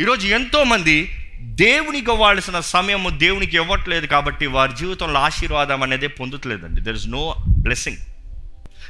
ఈరోజు 0.00 0.26
ఎంతోమంది 0.26 1.26
దేవునికి 1.40 2.10
ఇవ్వాల్సిన 2.12 2.60
సమయము 2.60 3.08
దేవునికి 3.10 3.56
ఇవ్వట్లేదు 3.56 4.06
కాబట్టి 4.06 4.46
వారి 4.46 4.72
జీవితంలో 4.78 5.20
ఆశీర్వాదం 5.20 5.82
అనేది 5.82 6.08
పొందుతలేదండి. 6.08 6.80
దెర్ 6.80 6.96
ఇస్ 6.96 7.08
నో 7.08 7.36
బ్లెస్సింగ్ 7.48 7.96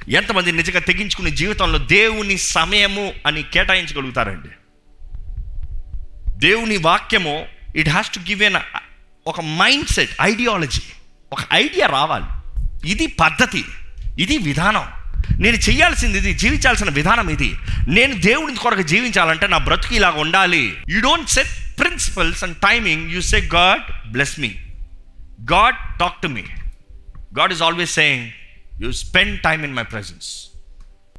ఎంతమంది 0.09 0.53
నిజంగా 0.53 0.79
తెగించుకునే 0.79 1.31
జీవితంలో 1.31 1.79
దేవుని 1.79 2.39
సమయము 2.39 3.13
అని 3.27 3.43
కేటాయించగలుగుతారండి? 3.43 4.49
దేవుని 6.37 6.77
వాక్యము 6.77 7.47
it 7.77 7.89
has 7.89 8.11
to 8.11 8.19
give 8.19 8.43
an 8.43 8.57
ఒక 9.27 9.41
మైండ్ 9.41 9.87
సెట్ 9.87 10.11
ఐడియాలజీ 10.21 10.83
ఒక 11.33 11.39
ఐడియా 11.53 11.87
రావాలి. 11.87 12.27
ఇది 12.91 13.07
పద్ధతి 13.07 13.65
ఇది 14.19 14.39
విధానం. 14.39 14.98
నేను 15.31 15.57
చేయాల్సింది 15.57 16.19
ఇది 16.19 16.35
జీవించాల్సిన 16.35 16.91
విధానం 16.91 17.31
ఇది. 17.31 17.57
నేను 17.89 18.21
దేవుని 18.21 18.57
కొరకు 18.57 18.83
జీవించాలంటే 18.83 19.47
నా 19.47 19.59
బ్రతుకు 19.59 19.95
ఇలా 19.95 20.11
ఉండాలి. 20.11 20.77
You 20.89 21.01
don't 21.01 21.29
set 21.29 21.79
principles 21.79 22.45
and 22.45 22.57
timing 22.57 23.11
you 23.11 23.21
say 23.21 23.41
God 23.41 24.13
bless 24.13 24.41
me 24.41 24.49
God 25.53 25.99
talk 25.99 26.23
to 26.23 26.29
me 26.29 26.43
God 27.39 27.53
is 27.53 27.63
always 27.63 27.93
saying 27.93 28.31
you 28.83 28.93
spend 28.93 29.41
time 29.41 29.65
in 29.65 29.75
my 29.75 29.83
presence 29.83 30.47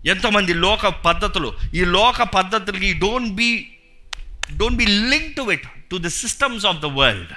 ఎంతోమంది 0.05 0.53
లోక 0.53 0.87
పద్ధతులు 0.87 1.57
ఈ 1.73 1.85
లోక 1.85 2.23
పద్ధతులకి 2.23 2.93
don't 2.93 3.33
be 3.33 3.67
don't 4.57 4.77
be 4.77 4.85
link 4.85 5.35
to 5.35 5.51
it 5.51 5.67
to 5.91 5.97
the 5.97 6.07
systems 6.07 6.65
of 6.65 6.77
the 6.77 6.85
world 6.85 7.33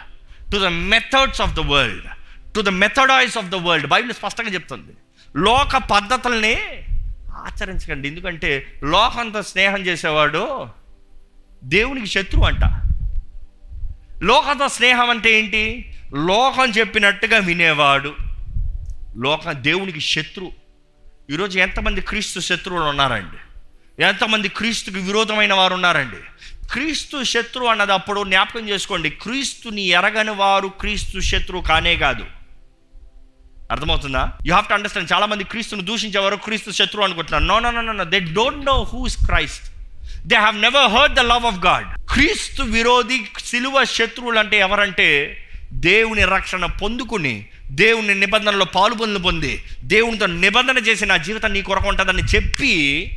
to 0.53 0.57
the 0.57 0.67
methods 0.67 1.41
of 1.41 1.55
the 1.55 1.61
world 1.61 2.07
to 2.55 2.61
the 2.61 2.69
methodize 2.69 3.39
of 3.39 3.47
the 3.47 3.55
world 3.55 3.87
Bible 3.87 4.13
స్పష్టంగా 4.13 4.51
చెప్తుంది. 4.51 4.93
లోక 5.37 5.77
పద్ధతుల్ని 5.77 6.55
ఆచరించకండి. 7.33 8.09
ఎందుకంటే 8.09 8.81
లోకంతో 8.85 9.43
స్నేహం 9.43 9.81
చేసేవాడు 9.81 10.69
దేవునికి 11.65 12.07
శత్రువు 12.07 12.45
అంట. 12.45 12.65
లోకంతో 14.23 14.69
స్నేహం 14.69 15.11
అంటే 15.11 15.39
ఏంటి? 15.39 15.93
లోకం 16.15 16.71
చెప్పినట్టుగా 16.71 17.39
వినేవాడు. 17.39 18.15
లోక 19.17 19.51
దేవునికి 19.51 20.01
శత్రు. 20.01 20.51
ఈరోజు 21.31 21.59
ఎంతమంది 21.59 22.01
క్రీస్తు 22.01 22.41
శత్రువులు 22.41 22.85
ఉన్నారండి? 22.85 23.37
ఎంతమంది 24.03 24.49
క్రీస్తుకి 24.49 24.99
విరోధమైన 24.99 25.55
వారు 25.55 25.75
ఉన్నారండి? 25.75 26.17
క్రీస్తు 26.73 27.23
శత్రువు 27.23 27.69
అన్నది 27.69 27.93
అప్పుడు 27.93 28.25
జ్ఞాపకం 28.25 28.69
చేసుకోండి. 28.69 29.11
క్రీస్తుని 29.11 29.83
ఎరగని 29.83 30.31
వారు 30.31 30.69
క్రీస్తు 30.69 31.21
శత్రువు 31.21 31.63
కానే 31.63 31.97
కాదు. 31.97 32.27
అర్థమవుతుందా? 33.71 34.33
యూ 34.47 34.53
హ్యావ్ 34.55 34.69
టు 34.69 34.75
అండర్స్టాండ్ 34.75 35.13
చాలా 35.13 35.27
మంది 35.27 35.45
క్రీస్తుని 35.45 35.83
దూషించేవారు 35.83 36.37
క్రీస్తు 36.37 36.71
శత్రువు 36.71 37.05
అనుకుంటున్నారు. 37.05 37.45
No 37.45 37.59
no 37.59 37.81
no 37.81 37.93
no 37.93 38.05
they 38.05 38.19
don't 38.19 38.67
know 38.67 38.83
who 38.83 39.07
is 39.07 39.17
Christ 39.27 39.73
they 40.27 40.37
have 40.37 40.57
never 40.57 40.93
heard 40.93 41.15
the 41.15 41.21
love 41.21 41.47
of 41.47 41.67
God 41.67 42.01
క్రీస్తు 42.13 42.63
విరోధి 42.63 43.25
సిలువ 43.45 43.85
శత్రువులు 43.85 44.39
అంటే 44.39 44.59
ఎవరంటే 44.59 45.39
దేవుని 45.73 46.25
రక్షణ 46.25 46.67
పొందుకుని 46.67 47.47
దేవుని 47.71 48.15
నిబంధనలో 48.15 48.65
పాలుపొందులు 48.65 49.19
పొంది 49.19 49.65
దేవునితో 49.81 50.27
నిబంధన 50.27 50.79
చేసి 50.79 51.07
నా 51.07 51.17
జీవితం 51.17 51.53
నీ 51.53 51.63
కొరకు 51.63 51.89
ఉంటుందని 51.89 52.23
చెప్పి 52.23 53.09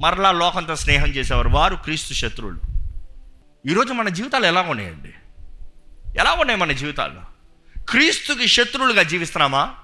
మరలా 0.00 0.32
లోకంతో 0.32 0.76
స్నేహం 0.76 1.08
చేసేవారు. 1.08 1.48
వారు 1.48 1.76
క్రీస్తు 1.76 2.14
శత్రువులు. 2.14 2.60
ఈరోజు 3.70 3.92
మన 3.92 4.08
జీవితాలు 4.08 4.46
ఎలా 4.46 4.60
ఉన్నాయండి? 4.60 5.08
ఎలా 6.18 6.32
ఉన్నాయి 6.32 6.60
మన 6.60 6.72
జీవితాలు? 6.72 7.31
క్రీస్తుకి 7.88 8.48
శత్రువులుగా 8.48 9.02
జీవిస్తున్నామా? 9.02 9.74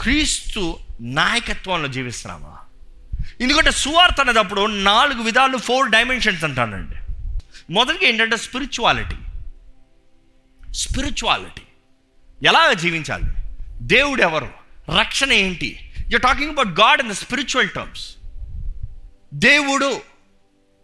క్రీస్తు 0.00 0.78
నాయకత్వంలో 1.00 1.88
జీవిస్తున్నామా? 1.88 2.58
ఎందుకంటే 3.40 3.70
సువార్త 3.70 4.20
అనేటప్పుడు 4.20 4.66
నాలుగు 4.66 5.22
విధాలు 5.22 5.56
ఫోర్ 5.56 5.90
డైమెన్షన్స్ 5.90 6.44
అంటానండి. 6.44 6.94
మొదటిగా 7.72 8.08
ఏంటంటే 8.08 8.36
స్పిరిచువాలిటీ 8.36 9.16
స్పిరిచువాలిటీ 10.72 11.62
ఎలా 12.46 12.72
జీవించాలి? 12.72 13.24
దేవుడు 13.82 14.22
ఎవరు? 14.22 14.50
రక్షణ 14.98 15.32
ఏంటి? 15.32 15.92
You 16.12 16.18
talking 16.18 16.50
about 16.50 16.68
God 16.68 17.00
in 17.00 17.10
the 17.10 17.12
spiritual 17.12 17.68
terms 17.68 18.14
దేవుడు 19.34 20.00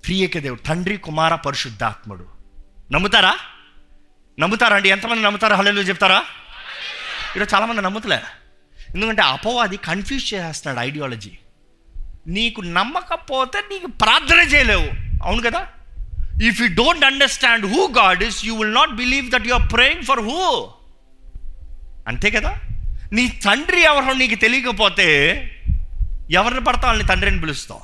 ప్రియక 0.06 0.38
దేవుడు 0.38 0.60
తండ్రి 0.60 0.96
కుమార 0.96 1.34
పరిశుద్ధాత్ముడు. 1.34 2.26
నమ్ముతారా? 2.92 3.38
నమ్ముతారా 4.40 4.76
అండి? 4.76 4.88
ఎంతమంది 4.88 5.22
నమ్ముతారా? 5.22 5.56
హలో 5.56 5.70
చెప్తారా? 5.70 6.24
ఈరోజు 7.36 7.54
చాలామంది 7.54 7.82
నమ్ముతలే. 7.82 8.20
ఎందుకంటే 8.94 9.22
అపవాది 9.22 9.76
కన్ఫ్యూజ్ 9.76 10.34
చేసేస్తున్నాడు 10.34 10.86
ఐడియాలజీ 10.86 11.30
నీకు 12.26 12.60
నమ్మకపోతే 12.60 13.60
నీకు 13.60 13.86
ప్రార్థన 13.86 14.38
చేయలేవు. 14.38 14.90
అవును 15.24 15.42
కదా? 15.42 15.66
If 16.42 16.62
you 16.62 16.68
don't 16.74 17.04
understand 17.04 17.66
who 17.66 17.88
God 17.88 18.22
is 18.22 18.44
you 18.44 18.56
will 18.56 18.74
not 18.74 18.90
believe 18.90 19.30
that 19.30 19.46
you 19.46 19.54
are 19.54 19.72
praying 19.72 20.02
for 20.02 20.20
who 20.20 20.68
అంతే 22.08 22.30
కదా? 22.30 22.60
నీ 23.12 23.28
తండ్రి 23.28 23.80
ఎవరో 23.80 24.12
నీకు 24.12 24.34
తెలియకపోతే 24.34 25.08
ఎవరిని 26.30 26.60
పడతావు? 26.60 26.86
వాళ్ళని 26.86 27.08
తండ్రిని 27.08 27.40
పిలుస్తావు. 27.40 27.80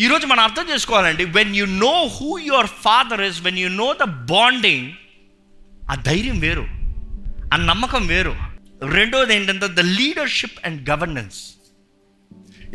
ఈరోజు 0.00 0.26
మనం 0.26 0.40
అర్థం 0.40 0.66
చేసుకోవాలండి 0.74 1.24
when 1.24 1.56
you 1.56 1.64
know 1.64 2.06
who 2.06 2.38
your 2.38 2.66
father 2.66 3.20
is 3.20 3.42
when 3.42 3.58
you 3.58 3.68
know 3.68 3.92
the 3.92 4.02
bonding 4.02 4.92
ఆ 5.90 5.94
ధైర్యం 5.94 6.38
వేరు 6.38 6.66
ఆ 7.54 7.56
నమ్మకం 7.56 8.06
వేరు. 8.06 8.36
రెండోది 8.90 9.34
ఏంటంటే 9.34 9.68
ద 9.68 9.80
లీడర్షిప్ 9.80 10.58
అండ్ 10.64 10.88
గవర్నెన్స్ 10.88 11.54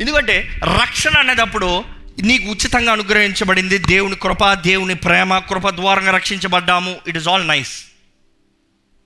ఎందుకంటే 0.00 0.60
రక్షణ 0.82 1.18
అనేటప్పుడు 1.18 1.84
నీకు 2.22 2.48
ఉచితంగా 2.48 2.92
అనుగ్రహించబడింది 2.92 3.78
దేవుని 3.78 4.16
కృప 4.16 4.52
దేవుని 4.52 4.94
ప్రేమ 4.94 5.38
కృప 5.38 5.68
ద్వారంగా 5.68 6.10
రక్షించబడ్డాము. 6.10 6.96
It 7.06 7.16
is 7.16 7.28
all 7.28 7.48
nice 7.48 7.84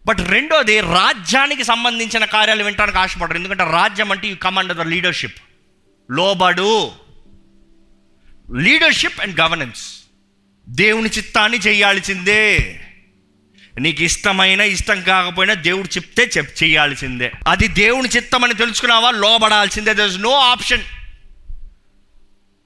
but 0.06 0.18
రెండోది 0.28 0.80
రాజ్యానికి 0.80 1.64
సంబంధించిన 1.64 2.24
కార్యాలు 2.24 2.64
వినడానికి 2.64 2.98
ఆశపడరు. 2.98 3.36
ఎందుకంటే 3.36 3.64
రాజ్యం 3.64 4.12
అంటే 4.12 4.28
యూ 4.28 4.36
కమాండ్ 4.36 4.72
ద 4.72 4.80
లీడర్షిప్ 4.80 5.40
లోబడు. 6.10 6.90
లీడర్షిప్ 8.56 9.20
అండ్ 9.20 9.40
గవర్నెన్స్ 9.40 10.02
దేవుని 10.68 11.10
చిత్తాన్ని 11.10 11.58
చేయాల్సిందే. 11.58 12.80
నీకు 13.78 14.02
ఇష్టమైన 14.02 14.60
ఇష్టం 14.60 15.02
కాకపోయినా 15.02 15.54
దేవుడు 15.54 15.86
చెప్తే 15.86 16.30
చెప్ 16.36 16.62
చేయాల్సిందే. 16.62 17.32
అది 17.48 17.68
దేవుని 17.68 18.08
చిత్తం 18.08 18.44
అని 18.44 18.54
తెలుసుకున్నావా? 18.54 19.10
లోబడాల్సిందే. 19.10 19.94
దర్ 19.94 20.10
ఇస్ 20.10 20.18
నో 20.18 20.32
ఆప్షన్ 20.32 20.82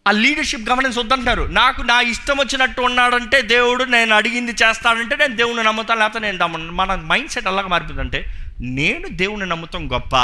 ఆ 0.08 0.10
లీడర్షిప్ 0.10 0.68
గవర్నెన్స్ 0.68 0.98
వద్దంటారు 0.98 1.42
నాకు 1.42 1.82
నా 1.82 2.00
ఇష్టం 2.00 2.38
వచ్చినట్టు 2.38 2.80
ఉన్నాడంటే 2.80 3.42
దేవుడు 3.42 3.84
నేను 3.84 4.14
అడిగింది 4.14 4.52
చేస్తాడంటే 4.52 5.16
నేను 5.16 5.36
దేవుని 5.36 5.62
నమ్ముతాను 5.62 6.00
లేకపోతే 6.00 6.18
నేను 6.18 6.38
నమ్మను 6.38 6.72
మన 6.72 6.94
మైండ్ 6.94 7.30
సెట్ 7.30 7.46
అలాగ 7.46 7.66
మారిపోతుందంటే 7.66 8.50
నేను 8.60 9.08
దేవుని 9.08 9.46
నమ్ముతాం 9.46 9.92
గొప్ప. 9.92 10.16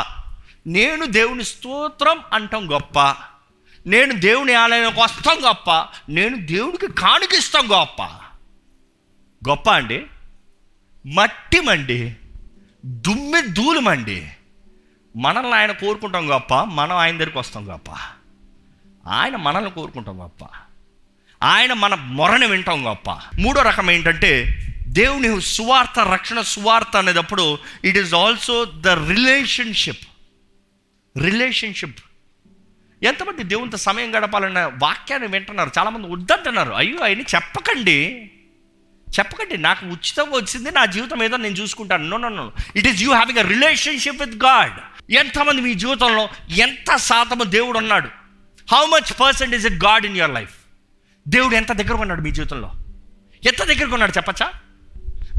నేను 0.67 1.07
దేవుని 1.07 1.45
స్తోత్రం 1.45 2.21
అంటాం 2.33 2.73
గొప్ప. 2.73 2.99
నేను 3.87 4.13
దేవుని 4.13 4.55
ఆలయానికి 4.55 5.03
వస్తాం 5.03 5.37
గొప్ప. 5.47 5.71
నేను 6.09 6.47
దేవుడికి 6.47 6.87
కానుకిస్తాం 6.87 7.73
గొప్ప. 7.73 8.03
గొప్ప 9.49 9.71
అండి? 9.71 10.07
మట్టి 11.07 11.61
మండి 11.61 12.17
దుమ్మె 12.87 13.43
ధూళమండి 13.43 14.29
మనల్ని 15.17 15.55
ఆయన 15.55 15.73
కోరుకుంటాం 15.73 16.31
గొప్ప 16.31 16.55
మనం 16.55 16.97
ఆయన 16.97 17.17
దగ్గరికి 17.17 17.39
వస్తాం 17.39 17.73
గొప్ప. 17.73 17.91
ఆయన 19.09 19.37
మనల్ని 19.37 19.71
కోరుకుంటాం 19.71 20.23
గొప్ప. 20.23 20.45
ఆయన 21.43 21.73
మన 21.73 21.95
మొరని 21.95 22.47
వింటాం 22.47 22.87
గొప్ప. 22.87 23.11
మూడో 23.39 23.63
రకం 23.63 23.91
ఏంటంటే 23.91 24.57
దేవుని 24.89 25.43
సువార్త 25.43 26.01
రక్షణ 26.01 26.41
సువార్త 26.41 26.97
అనేటప్పుడు 26.97 27.59
it 27.85 27.99
is 27.99 28.15
also 28.15 28.65
the 28.65 28.89
relationship 28.89 30.09
relationship 31.19 31.99
ఎంతమంది 33.03 33.43
దేవునితో 33.43 33.77
సమయం 33.77 34.15
గడపాలన్న 34.15 34.73
వాక్యాన్ని 34.83 35.29
వింటున్నారు 35.29 35.71
చాలామంది 35.79 36.07
వద్దంటున్నారు. 36.09 36.73
అయ్యో 36.73 37.05
ఆయన 37.05 37.21
చెప్పకండి. 37.21 38.31
చెప్పకండి 39.19 39.57
నాకు 39.59 39.87
ఉచితం 39.87 40.31
వచ్చింది 40.31 40.71
నా 40.71 40.85
జీవితం 40.85 41.23
ఏదో 41.23 41.37
నేను 41.37 41.55
చూసుకుంటాను. 41.55 42.09
No 42.09 42.17
no 42.17 42.29
no 42.29 42.53
it 42.77 42.87
is 42.87 43.03
you 43.03 43.11
having 43.11 43.39
a 43.39 43.43
relationship 43.43 44.23
with 44.23 44.37
God 44.45 45.13
ఎంతమంది 45.13 45.63
మీ 45.63 45.75
జీవితంలో 45.75 46.29
ఎంత 46.51 46.97
శాతము 46.97 47.45
దేవుడు 47.45 47.79
ఉన్నాడు? 47.79 48.09
How 48.71 48.85
much 48.85 49.21
percent 49.21 49.55
is 49.55 49.67
it 49.67 49.85
God 49.85 50.07
in 50.07 50.17
your 50.17 50.35
life 50.35 50.55
దేవుడు 51.29 51.55
ఎంత 51.55 51.73
దగ్గర 51.73 51.93
ఉన్నాడు 51.93 52.21
మీ 52.21 52.31
జీవితంలో? 52.31 52.73
ఎంత 53.47 53.65
దగ్గరకు 53.65 53.93
ఉన్నాడు 53.93 54.13
చెప్పచ్చా? 54.13 54.53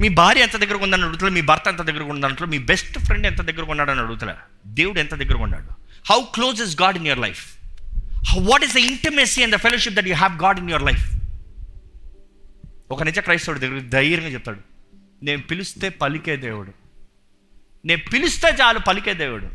మీ 0.01 0.09
భార్య 0.09 0.41
ఎంత 0.41 0.55
దగ్గరకు 0.57 0.83
ఉందని 0.83 1.03
అడుగుతలే 1.03 1.29
మీ 1.29 1.41
భర్త 1.41 1.67
ఎంత 1.67 1.81
దగ్గరకు 1.81 2.09
ఉందని 2.09 2.45
మీ 2.45 2.57
బెస్ట్ 2.57 2.99
ఫ్రెండ్ 2.99 3.27
ఎంత 3.27 3.41
దగ్గరకు 3.41 3.71
అని 3.71 3.81
అడుగుతలే. 3.81 4.33
దేవుడు 4.65 4.99
ఎంత 4.99 5.15
దగ్గరకు 5.15 5.43
ఉన్నాడు? 5.43 5.69
How 6.13 6.21
close 6.21 6.61
is 6.61 6.81
God 6.81 6.97
in 6.97 7.07
your 7.07 7.19
life 7.19 7.45
what 8.39 8.63
is 8.63 8.73
the 8.73 8.77
intimacy 8.77 9.43
and 9.43 9.55
the 9.55 9.57
fellowship 9.57 9.93
that 9.93 10.07
you 10.07 10.15
have 10.15 10.41
God 10.41 10.59
in 10.59 10.69
your 10.69 10.83
life 10.83 11.20
ఒక 12.91 13.03
నిజ 13.03 13.19
క్రైస్తవుడు 13.19 13.59
దగ్గర 13.59 13.79
ధైర్యంగా 13.79 14.29
చెప్తాడు 14.29 14.59
నేను 15.23 15.41
పిలిస్తే 15.41 15.89
పలికే 15.89 16.35
దేవుడు. 16.35 16.71
నేను 17.85 18.01
పిలిస్తే 18.13 18.47
చాలు 18.61 18.79
పలికే 18.79 19.13
దేవుడు. 19.13 19.49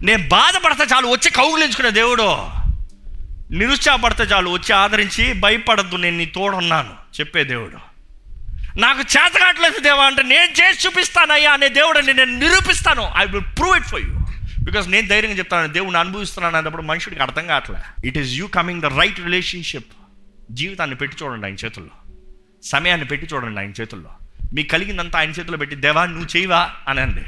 నేను 0.00 0.28
బాధపడితే 0.28 0.84
చాలు 0.94 1.06
వచ్చి 1.06 1.30
కౌగులించుకునే 1.30 1.90
దేవుడు. 1.90 2.22
నిరుత్సాహపడితే 3.54 4.22
చాలు 4.22 4.50
వచ్చి 4.50 4.72
ఆదరించి 4.72 5.32
భయపడద్దు 5.32 5.96
నేను 5.96 6.16
నీ 6.16 6.26
తోడున్నాను 6.26 6.90
చెప్పే 7.20 7.44
దేవుడు. 7.44 7.78
నాకు 8.78 9.00
చేత 9.00 9.32
కావట్లేదు 9.32 9.78
దేవా 9.78 10.04
అంటే 10.04 10.22
నేను 10.22 10.62
చేసి 10.62 10.86
చూపిస్తానయ్యా 10.86 11.52
అనే 11.52 11.68
దేవుడు 11.68 11.98
నేను 11.98 12.24
నిరూపిస్తాను. 12.24 13.10
I 13.16 13.26
will 13.26 13.58
prove 13.58 13.76
it 13.76 13.84
for 13.84 14.00
you 14.00 14.18
because 14.64 14.88
నేను 14.88 15.08
ధైర్యంగా 15.08 15.34
చెప్తాను 15.34 15.72
దేవుడిని 15.72 15.98
అనుభవిస్తున్నాను 15.98 16.56
అన్నప్పుడు 16.56 16.82
మనుషుడికి 16.82 17.22
అర్థం 17.22 17.46
కావట్లే. 17.46 18.08
It 18.08 18.18
is 18.18 18.32
you 18.32 18.46
coming 18.46 18.82
the 18.82 18.84
right 18.84 19.20
relationship 19.20 19.92
జీవితాన్ని 20.50 20.96
పెట్టి 20.96 21.24
చూడండి 21.24 21.46
ఆయన 21.46 21.54
చేతుల్లో. 21.54 22.01
సమయాన్ని 22.64 23.06
పెట్టి 23.06 23.34
చూడండి 23.34 23.60
ఆయన 23.60 23.70
చేతుల్లో. 23.80 24.10
మీకు 24.52 24.68
కలిగిందంతా 24.68 25.18
ఆయన 25.18 25.30
చేతిలో 25.30 25.58
పెట్టి 25.58 25.76
దేవా 25.76 26.06
నువ్వు 26.06 26.36
చేయవా? 26.36 26.70
అనండి 26.88 27.24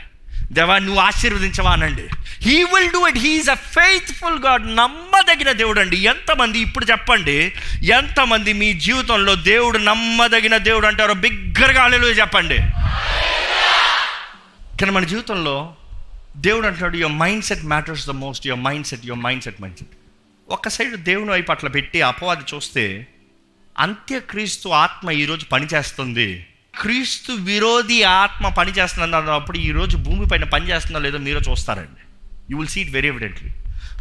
దేవా 0.52 0.78
నువ్వు 0.78 1.00
ఆశీర్వదించవా? 1.00 1.72
అనండి 1.72 2.04
he 2.40 2.62
will 2.62 2.90
do 2.90 3.06
it 3.08 3.19
he is 3.19 3.48
a 3.48 3.54
faithful 3.54 4.38
God 4.38 4.76
నమ్మదగిన 4.76 5.52
దేవుడు 5.52 5.81
అండి. 5.81 5.96
ఎంతమంది 5.96 6.58
ఇప్పుడు 6.58 6.84
చెప్పండి 6.84 7.52
ఎంతమంది 7.82 8.52
మీ 8.52 8.72
జీవితంలో 8.72 9.34
దేవుడు 9.34 9.78
నమ్మదగిన 9.78 10.56
దేవుడు 10.56 10.86
అంటారో 10.86 11.14
బిగ్గరగా 11.14 11.82
అలెలు 11.82 12.06
చెప్పండి. 12.06 12.58
కానీ 14.78 14.90
మన 14.90 15.04
జీవితంలో 15.04 15.75
దేవుడు 16.36 16.66
అంటాడు 16.66 16.96
your 16.96 17.16
mind 17.16 17.44
set 17.44 17.64
matters 17.64 18.06
the 18.06 18.10
most 18.10 18.46
your 18.46 18.62
mind 18.62 18.86
set 18.86 19.06
your 19.06 19.22
mind 19.22 19.44
set 19.44 19.62
mind 19.62 19.76
set 19.76 19.90
ఒక 20.48 20.69
సైడ్ 20.69 20.96
దేవుని 20.96 21.31
వైపు 21.31 21.52
అట్లా 21.52 21.70
పెట్టి 21.70 22.02
అపవాది 22.02 22.56
చూస్తే 22.56 23.06
అంత్యక్రీస్తు 23.79 24.69
ఆత్మ 24.69 25.11
ఈరోజు 25.11 25.44
పనిచేస్తుంది. 25.44 26.47
క్రీస్తు 26.81 27.32
విరోధి 27.32 28.03
ఆత్మ 28.03 28.49
పనిచేస్తుంది 28.49 29.17
అన్నప్పుడు 29.17 29.59
ఈరోజు 29.59 29.97
భూమి 29.97 30.29
పైన 30.29 30.44
పనిచేస్తుందో 30.44 30.99
లేదో 30.99 31.19
మీరు 31.19 31.38
చూస్తారండి. 31.38 32.03
You 32.50 32.59
will 32.59 32.69
see 32.69 32.81
it 32.81 32.91
very 32.91 33.09
evidently 33.09 33.50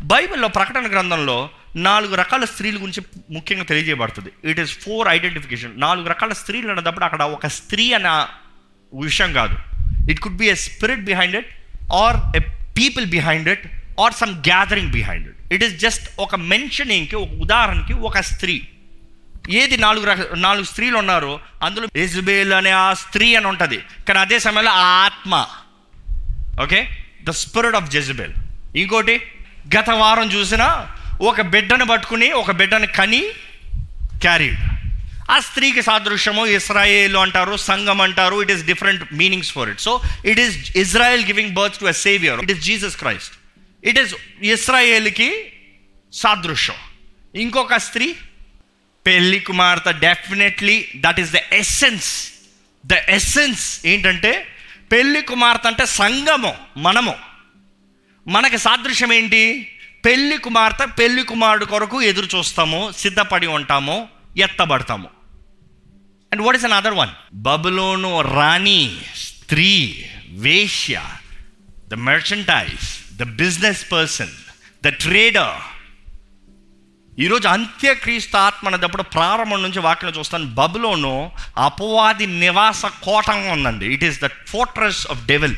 బైబిల్లో 0.03 0.47
ప్రకటన 0.47 0.91
గ్రంథంలో 0.91 1.49
నాలుగు 1.75 2.15
రకాల 2.15 2.45
స్త్రీల 2.45 2.75
గురించి 2.75 3.01
ముఖ్యంగా 3.31 3.63
తెలియజేయబడుతుంది. 3.63 4.29
ఇట్ 4.51 4.59
ఈస్ 4.59 4.71
ఫోర్ 4.71 5.07
ఐడెంటిఫికేషన్ 5.07 5.79
నాలుగు 5.79 6.07
రకాల 6.07 6.33
స్త్రీలు 6.33 6.71
అన్నప్పుడు 6.71 7.05
అక్కడ 7.05 7.23
ఒక 7.23 7.47
స్త్రీ 7.47 7.93
అన్న 7.93 8.27
విషయం 8.93 9.33
కాదు. 9.33 9.55
It 10.11 10.19
could 10.19 10.37
be 10.37 10.49
a 10.49 10.55
spirit 10.55 11.01
behind 11.01 11.35
it 11.35 11.47
or 11.93 12.37
a 12.37 12.39
people 12.79 13.05
behind 13.05 13.49
it 13.49 13.65
or 13.99 14.13
some 14.13 14.33
gathering 14.33 14.91
behind 14.91 15.27
it 15.27 15.53
it 15.53 15.63
is 15.63 15.75
just 15.79 16.19
ఒక 16.19 16.35
మెన్షనింగ్కి 16.35 17.15
ఒక 17.15 17.29
ఉదాహరణకి 17.29 17.93
ఒక 17.93 18.19
స్త్రీ. 18.19 18.67
ఏది 19.49 19.77
నాలుగు 19.77 20.05
రక 20.05 20.35
నాలుగు 20.35 20.63
స్త్రీలు 20.63 20.97
ఉన్నారో 20.97 21.39
అందులో 21.63 21.87
ఎజ్బేల్ 21.95 22.53
అనే 22.53 22.71
ఆ 22.71 22.93
స్త్రీ 22.93 23.35
అని 23.35 23.47
ఉంటుంది. 23.47 23.77
కానీ 23.77 24.19
అదే 24.19 24.39
సమయంలో 24.39 24.71
ఆ 24.71 24.83
ఆత్మ. 24.83 25.45
Okay? 26.63 26.89
The 27.23 27.29
spirit 27.29 27.75
of 27.75 27.91
Jezebel. 27.91 28.31
ఇంకోటి 28.75 29.21
గత 29.77 29.89
వారం 29.89 30.31
చూసిన 30.31 30.87
ఒక 31.21 31.41
బిడ్డను 31.41 31.85
పట్టుకుని 31.85 32.31
ఒక 32.31 32.51
బిడ్డను 32.51 32.87
కని 32.87 33.23
క్యారీడ్. 34.21 34.57
ఆ 35.31 35.39
స్త్రీకి 35.39 35.81
సాదృశ్యము 35.81 36.45
ఇస్రాయేల్ 36.45 37.15
అంటారు 37.15 37.57
సంఘం 37.57 38.01
అంటారు 38.01 38.41
it 38.41 38.51
is 38.51 38.65
different 38.65 39.13
meanings 39.13 39.51
for 39.51 39.69
it 39.69 39.79
so 39.79 40.01
it 40.25 40.39
is 40.39 40.77
Israel 40.77 41.25
giving 41.25 41.49
birth 41.49 41.79
to 41.79 41.85
a 41.85 41.91
saviour 41.91 42.39
it 42.39 42.51
is 42.51 42.59
Jesus 42.59 42.97
Christ 42.97 43.33
it 43.85 43.99
is 43.99 44.15
ఇస్రాయేల్కి 44.43 45.53
సాదృశ్యం. 46.13 46.75
ఇంకొక 47.35 47.77
స్త్రీ 47.77 48.15
పెళ్ళి 49.05 49.39
కుమార్తె 49.39 49.91
definitely 49.91 50.87
that 50.95 51.19
is 51.19 51.31
the 51.31 51.35
essence 51.51 52.31
the 52.85 52.93
essence 52.93 53.85
ఏంటంటే 53.85 54.47
పెళ్ళి 54.91 55.21
కుమార్తె 55.21 55.67
అంటే 55.67 55.85
సంగము 55.85 56.55
మనము. 56.77 57.15
మనకి 58.27 58.57
సాదృశ్యం 58.57 59.13
ఏంటి? 59.13 59.67
పెళ్ళి 60.05 60.37
కుమార్తె 60.37 60.85
పెళ్ళి 60.85 61.23
కుమారుడు 61.23 61.65
కొరకు 61.65 62.01
ఎదురు 62.01 62.37
చూస్తాము 62.37 62.93
సిద్ధపడి 62.97 63.47
ఉంటాము 63.47 64.07
ఎత్తబడతాము. 64.37 65.09
And 66.33 66.41
what 66.41 66.57
is 66.57 66.65
another 66.73 66.93
one 66.93 67.09
బబులోను 67.33 68.21
రాణి 68.21 68.97
స్త్రీ 69.15 70.05
వేశ్య 70.29 71.01
the 71.87 71.93
merchandise 71.93 73.15
the 73.17 73.23
business 73.23 73.91
person 73.91 74.31
the 74.85 74.87
trader 74.87 75.72
ఈరోజు 77.19 77.47
అంత్యక్రీస్తు 77.47 78.37
ఆత్మ 78.37 78.67
అనేటప్పుడు 78.67 79.03
ప్రారంభం 79.03 79.63
నుంచి 79.63 79.79
వాక్యం 79.79 80.11
చూస్తాను. 80.11 80.45
బబులోను 80.45 81.31
అపవాది 81.57 82.25
నివాస 82.25 82.85
కోటంగా 82.85 83.51
ఉందండి. 83.51 83.85
It 83.85 84.03
is 84.03 84.21
the 84.21 84.29
fortress 84.47 85.07
of 85.11 85.25
devil 85.25 85.55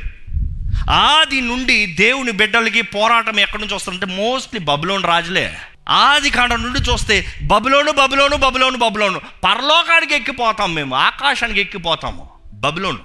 ఆది 0.89 1.41
నుండి 1.41 1.85
దేవుని 1.85 2.31
బిడ్డలకి 2.31 2.81
పోరాటం 2.81 3.39
ఎక్కడి 3.39 3.61
నుంచి 3.61 3.75
వస్తుందంటే 3.75 4.05
మోస్ట్లీ 4.05 4.59
బబులోను 4.59 5.07
రాజులే. 5.07 5.57
ఆది 5.89 6.29
కాండం 6.29 6.63
నుండి 6.63 6.79
చూస్తే 6.79 7.25
బబులోను 7.43 7.91
బబులోను 7.91 8.37
బబులోను 8.37 8.77
బబులోను. 8.77 9.19
పరలోకానికి 9.19 10.15
ఎక్కిపోతాం 10.15 10.73
మేము 10.73 10.95
ఆకాశానికి 10.95 11.61
ఎక్కిపోతాము 11.61 12.29
బబులోను. 12.53 12.99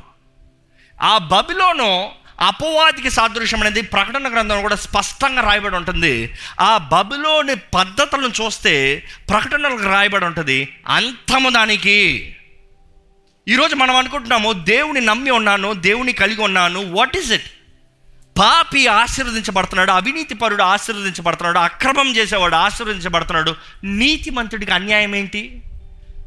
ఆ 1.02 1.18
బబులోను 1.18 2.10
అపవాదికి 2.40 3.10
సాదృశ్యం 3.10 3.60
అనేది 3.60 3.82
ప్రకటన 3.82 4.32
గ్రంథంలో 4.32 4.62
కూడా 4.62 4.76
స్పష్టంగా 4.76 5.42
రాయబడి 5.42 5.76
ఉంటుంది. 5.76 6.32
ఆ 6.60 6.78
బబులోని 6.78 7.54
పద్ధతులను 7.54 8.26
చూస్తే 8.26 9.02
ప్రకటనలకు 9.28 9.84
రాయబడి 9.84 10.24
ఉంటుంది. 10.24 10.76
అంతము 10.88 11.50
దానికి. 11.50 12.36
ఈరోజు 13.48 13.74
మనం 13.74 13.96
అనుకుంటున్నాము 13.96 14.52
దేవుని 14.52 15.00
నమ్మి 15.00 15.30
ఉన్నాను 15.30 15.72
దేవుని 15.72 16.12
కలిగి 16.12 16.42
ఉన్నాను 16.42 16.92
వాట్ 16.92 17.16
ఈస్ 17.16 17.32
ఇట్ 17.32 17.42
పాపి 18.38 18.86
ఆశీర్వదించబడుతున్నాడు 18.86 19.90
అవినీతి 19.90 20.34
పరుడు 20.34 20.62
ఆశీర్వదించబడుతున్నాడు 20.62 21.58
అక్రమం 21.58 22.16
చేసేవాడు 22.16 22.54
ఆశీర్వదించబడుతున్నాడు. 22.54 23.54
నీతిమంతుడికి 23.84 24.72
అన్యాయం 24.72 25.16
ఏంటి? 25.16 25.62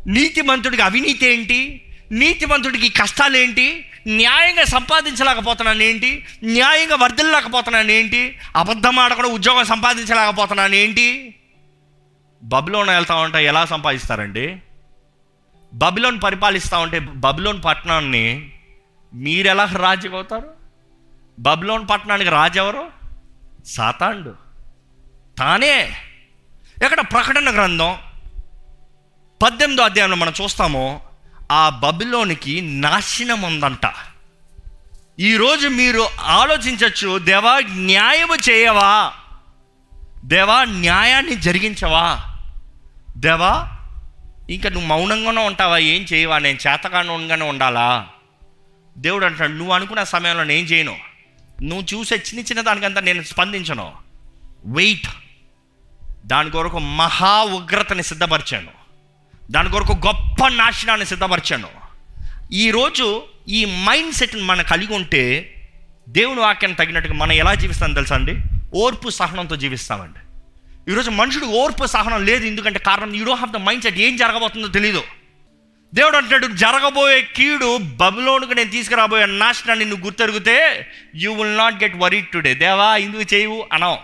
నీతిమంతుడికి 0.08 0.82
అవినీతి 0.82 1.28
ఏంటి? 1.28 1.82
నీతిమంతుడికి 2.12 2.90
కష్టాలు 2.90 3.38
ఏంటి 3.38 3.86
న్యాయంగా 4.08 4.64
సంపాదించలేకపోతున్నాను 4.64 5.84
ఏంటి 5.84 6.26
న్యాయంగా 6.44 6.96
వర్ధిల్లలేకపోతున్నాను 6.96 7.92
ఏంటి 7.92 8.40
అబద్ధం 8.56 9.00
ఆడకుండా 9.00 9.28
ఉద్యోగం 9.28 9.66
సంపాదించలేకపోతున్నాను 9.66 10.76
ఏంటి 10.76 11.36
బబులోన్ 12.44 12.90
వెళ్తా 12.90 13.16
ఉంటే 13.16 13.46
ఎలా 13.46 13.66
సంపాదిస్తారండి? 13.66 14.58
బబులోన్ 15.74 16.22
పరిపాలిస్తూ 16.22 16.80
ఉంటే 16.80 17.00
బబులోన్ 17.00 17.64
పట్టణాన్ని 17.64 18.52
మీరు 19.14 19.48
ఎలా 19.48 19.70
రాజ్యం 19.76 20.16
అవుతారు 20.16 20.50
బబులోన్ 21.40 21.88
పట్టణానికి 21.90 22.30
రాజు 22.30 22.60
ఎవరు 22.60 22.92
సాతాండు 23.66 24.36
తానే. 25.38 25.96
ఎక్కడ 26.84 27.02
ప్రకటన 27.02 27.56
గ్రంథం 27.56 27.98
పద్దెనిమిదో 29.44 29.84
అధ్యాయంలో 29.84 30.16
మనం 30.16 30.34
చూస్తాము 30.42 31.02
ఆ 31.54 31.70
బబిలోనికి 31.70 32.62
నాశనం 32.62 33.42
ఉందంట 33.42 33.94
ఈరోజు 35.20 35.68
మీరు 35.68 36.08
ఆలోచించవచ్చు 36.20 37.20
దేవా 37.20 37.60
న్యాయము 37.70 38.36
చేయవా? 38.36 39.14
దేవా 40.26 40.64
న్యాయాన్ని 40.64 41.36
జరిగించవా? 41.36 42.20
దేవా 43.18 43.70
ఇంకా 44.50 44.70
నువ్వు 44.70 44.88
మౌనంగానే 44.88 45.46
ఉంటావా? 45.46 45.78
ఏం 45.78 46.06
చేయవా? 46.14 46.40
నేను 46.40 46.58
చేతగానే 46.68 47.44
ఉండాలా? 47.44 48.08
దేవుడు 48.98 49.26
అంటాడు 49.26 49.52
నువ్వు 49.52 49.74
అనుకున్న 49.74 50.04
సమయంలో 50.04 50.44
నేను 50.44 50.68
చేయను. 50.68 50.98
నువ్వు 51.64 51.86
చూసే 51.94 52.16
చిన్న 52.16 52.40
చిన్న 52.40 52.62
దానికంతా 52.62 53.02
నేను 53.02 53.24
స్పందించను. 53.24 53.94
వెయిట్. 54.66 55.08
దాని 56.26 56.52
కొరకు 56.52 56.80
మహా 56.80 57.44
ఉగ్రతని 57.44 58.04
సిద్ధపరిచాను. 58.04 58.83
దాని 59.54 59.70
కొరకు 59.70 59.94
గొప్ప 60.06 60.48
నాశనాన్ని 60.48 61.06
సిద్ధపరిచాను. 61.06 61.70
ఈరోజు 62.52 63.22
ఈ 63.50 63.66
మైండ్ 63.66 64.14
సెట్ని 64.14 64.42
మనం 64.42 64.64
కలిగి 64.64 64.94
ఉంటే 64.94 65.24
దేవుని 66.10 66.40
వాక్యాన్ని 66.40 66.86
తగినట్టుగా 66.86 67.14
మనం 67.14 67.32
ఎలా 67.32 67.54
జీవిస్తాం 67.54 67.94
తెలుసా 67.94 68.16
అండి? 68.16 68.36
ఓర్పు 68.76 69.10
సహనంతో 69.10 69.56
జీవిస్తామండి. 69.56 70.20
ఈరోజు 70.92 71.10
మనుషుడు 71.10 71.46
ఓర్పు 71.46 71.86
సహనం 71.86 72.26
లేదు 72.26 72.46
ఎందుకంటే 72.46 72.80
కారణం 72.80 73.16
you 73.16 73.26
don't 73.26 73.42
have 73.42 73.54
the 73.54 73.58
mind 73.58 73.84
set 73.84 73.98
ఏం 73.98 74.18
జరగబోతుందో 74.18 74.68
తెలియదు 74.68 75.04
దేవుడు 75.94 76.18
అంటాడు 76.18 76.48
జరగబోయే 76.48 77.22
కీడు 77.36 77.78
బబులోనుకు 77.78 78.54
నేను 78.54 78.70
తీసుకురాబోయే 78.70 79.26
నాశనాన్ని 79.26 79.86
నువ్వు 79.86 80.06
గుర్తెరిగితే 80.06 80.88
you 81.16 81.34
will 81.34 81.58
not 81.58 81.84
get 81.84 81.98
worried 81.98 82.28
today 82.28 82.54
దేవా 82.54 82.96
ఇందుకు 82.96 83.36
చేయవు? 83.36 83.68
అనవు 83.74 83.98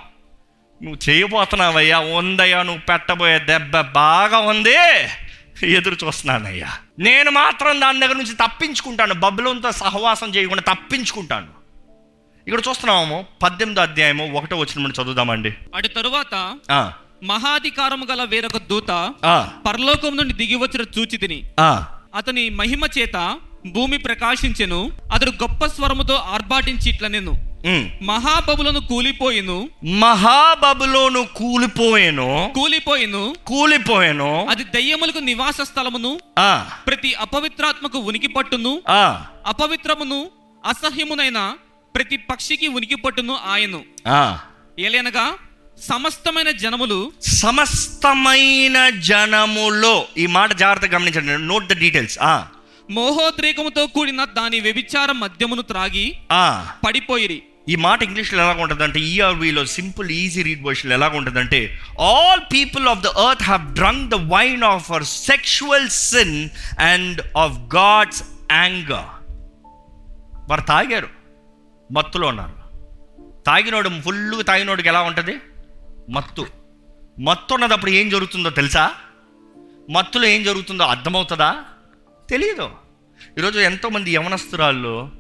నువ్వు 0.84 1.00
చేయబోతున్నావయ్యా 1.10 2.00
ఉందయ్యా 2.00 2.64
నువ్వు 2.64 2.82
పెట్టబోయే 2.82 3.40
దెబ్బ 3.40 3.82
బాగా 3.82 4.38
ఉంది. 4.38 4.78
ఎదురు 5.64 5.98
చూస్తున్నానయ్యా. 6.06 6.68
నేను 7.00 7.32
మాత్రం 7.32 7.82
దాని 7.82 8.00
దగ్గర 8.00 8.16
నుంచి 8.16 8.34
తప్పించుకుంటాను. 8.34 9.14
బబులోంతో 9.14 9.72
సహవాసం 9.72 10.30
చేయకుండా 10.30 10.74
తప్పించుకుంటాను. 10.74 11.48
ఇక్కడ 12.48 12.62
చూస్తున్నాము 12.70 13.26
పద్దెనిమిదో 13.44 13.82
అధ్యాయము 13.82 14.34
ఒకటో 14.34 14.58
వచ్చిన 14.58 14.88
చదువుదామండి. 14.88 15.54
అటు 15.76 15.88
తరువాత 15.88 16.58
ఆ, 16.72 16.92
మహాధికారము 17.24 18.06
గల 18.06 18.24
వేరొక 18.24 18.58
దూత 18.58 19.14
ఆ, 19.26 19.50
పరలోకం 19.68 20.18
నుండి 20.18 20.34
దిగి 20.34 20.56
వచ్చిన 20.56 20.86
చూచి 21.00 21.18
తిని 21.18 21.44
ఆ. 21.60 21.86
అతని 22.16 22.50
మహిమ 22.50 22.82
చేత 23.00 23.38
భూమి 23.68 23.98
ప్రకాశించెను 23.98 24.92
అతడు 25.14 25.30
గొప్ప 25.30 25.66
స్వరముతో 25.66 26.16
ఆర్భాటించి 26.16 26.90
ఇట్లా 26.90 27.08
నేను. 27.08 27.49
మహాబబులను 28.02 28.80
కూలిపోయిను. 28.80 29.70
మహాబబులోను 29.84 31.28
కూలిపోయాను. 31.36 32.52
కూలిపోయిను. 32.56 33.36
కూలిపోయాను. 33.48 34.48
అది 34.50 34.64
దయ్యములకు 34.64 35.20
నివాస 35.20 35.62
స్థలమును. 35.62 36.20
ఆ, 36.40 36.70
ప్రతి 36.88 37.14
అపవిత్రాత్మకు 37.14 37.98
ఉనికి 37.98 38.28
పట్టును 38.28 38.82
ఆ, 38.90 39.26
అపవిత్రమును 39.48 40.28
అసహ్యమునైన 40.66 41.54
ప్రతి 41.96 42.18
పక్షికి 42.18 42.68
ఉనికి 42.68 42.96
పట్టును 42.96 43.38
ఆయను. 43.48 43.82
ఆ. 44.08 44.40
ఏలనగా 44.80 45.34
సమస్తమైన 45.90 46.52
జనములు 46.52 47.12
సమస్తమైన 47.22 48.90
జనములో 48.90 50.06
ఈ 50.18 50.26
మాట 50.26 50.54
జాగ్రత్తగా 50.54 50.98
గమనించండి 50.98 51.48
నోట్ 51.48 51.68
ద 51.68 51.74
డీటెయిల్స్. 51.74 52.20
ఆ. 52.22 52.46
మోహోద్రేకముతో 52.90 53.88
కూడిన 53.88 54.26
దాని 54.26 54.60
వ్యభిచార 54.60 55.12
మద్యమును 55.12 55.62
త్రాగి 55.62 56.18
ఆ. 56.32 56.72
పడిపోయిరి. 56.88 57.44
ఈ 57.70 57.76
మాట 57.76 58.04
ఇంగ్లీష్లో 58.04 58.44
ఎలా 58.44 58.62
ఉంటుంది 58.62 58.84
అంటే 58.84 59.00
ఈఆర్వీలో 59.00 59.66
సింపుల్ 59.66 60.10
ఈజీ 60.10 60.42
రీడ్ 60.42 60.66
వర్షన్ 60.66 60.92
ఎలా 60.92 61.08
ఉంటుందంటే 61.08 61.80
all 62.00 62.42
people 62.54 62.88
of 62.88 63.00
the 63.00 63.06
earth 63.06 63.44
have 63.44 63.74
drunk 63.74 64.10
the 64.10 64.16
wine 64.16 64.64
of 64.64 64.92
our 64.92 65.04
sexual 65.04 65.90
sin 65.90 66.50
and 66.80 67.38
of 67.38 67.76
God's 67.76 68.24
anger 68.52 69.36
వారు 70.50 70.62
తాగారు. 70.62 71.10
మత్తులో 71.92 72.28
ఉన్నారు. 72.28 72.60
తాగినోడు 73.46 73.90
ఫుల్గా 74.02 74.42
తాగినోడికి 74.42 74.88
ఎలా 74.88 75.02
ఉంటుంది? 75.02 75.38
మత్తు. 76.10 76.48
మత్తు 77.20 77.54
ఉన్నదప్పుడు 77.54 77.92
ఏం 77.92 78.10
జరుగుతుందో 78.10 78.50
తెలుసా? 78.50 78.92
మత్తులో 79.92 80.28
ఏం 80.28 80.44
జరుగుతుందో 80.44 80.84
అర్థమవుతుందా? 80.84 81.56
తెలియదు 82.30 82.70
ఈరోజు 83.38 83.60
ఎంతోమంది 83.60 84.12
యవనస్తురాళ్ళు 84.12 85.12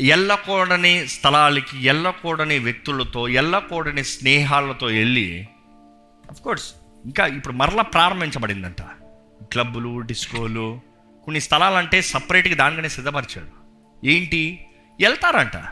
ఎల్లకూడని 0.00 1.08
స్థలాలకి 1.08 1.84
ఎల్లకూడని 1.84 2.58
వ్యక్తులతో 2.58 3.28
ఎల్లకూడని 3.28 4.04
స్నేహాలతో 4.04 4.86
వెళ్ళి 4.86 5.48
కోర్స్ 6.44 6.74
ఇంకా 7.04 7.26
ఇప్పుడు 7.26 7.54
మరలా 7.54 7.82
ప్రారంభించబడిందంట. 7.82 8.82
క్లబ్బులు 9.44 9.98
డిస్కోలు 9.98 10.80
కొన్ని 11.24 11.40
స్థలాలంటే 11.40 12.02
సపరేట్గా 12.02 12.54
దానికనే 12.54 12.88
సిద్ధపరిచాడు. 12.88 13.48
ఏంటి? 14.06 14.66
వెళ్తారంట. 15.02 15.64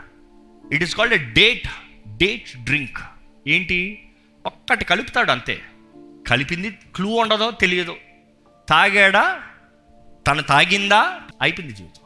It 0.73 0.83
is 0.83 0.95
called 0.95 1.13
a 1.13 1.17
date 1.17 1.67
date 2.17 2.63
drink 2.63 2.97
ఏంటి? 3.47 4.09
ఒక్కటి 4.45 4.85
కలుపుతాడు 4.85 5.31
అంతే. 5.31 5.61
కలిపింది 6.27 6.71
క్లూ 6.71 7.09
ఉండదో 7.09 7.51
తెలియదు. 7.51 7.95
తాగాడా? 8.69 9.41
తను 10.27 10.41
తాగిందా? 10.41 11.19
అయిపోయింది 11.41 11.75
జీవితం. 11.75 12.01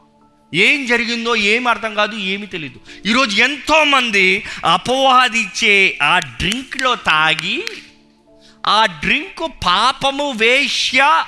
ఏం 0.54 0.86
జరిగిందో 0.86 1.36
ఏం 1.36 1.66
అర్థం 1.66 1.94
కాదు 1.94 2.16
ఏమీ 2.16 2.46
తెలియదు 2.46 3.08
ఈరోజు 3.08 3.36
ఎంతోమంది 3.36 4.44
అపవాది 4.64 5.40
ఇచ్చే 5.40 5.98
ఆ 6.02 6.18
డ్రింక్లో 6.18 6.94
తాగి 6.94 7.64
ఆ 8.66 8.86
డ్రింక్ 8.86 9.52
పాపము 9.66 10.30
వేష్య 10.30 11.24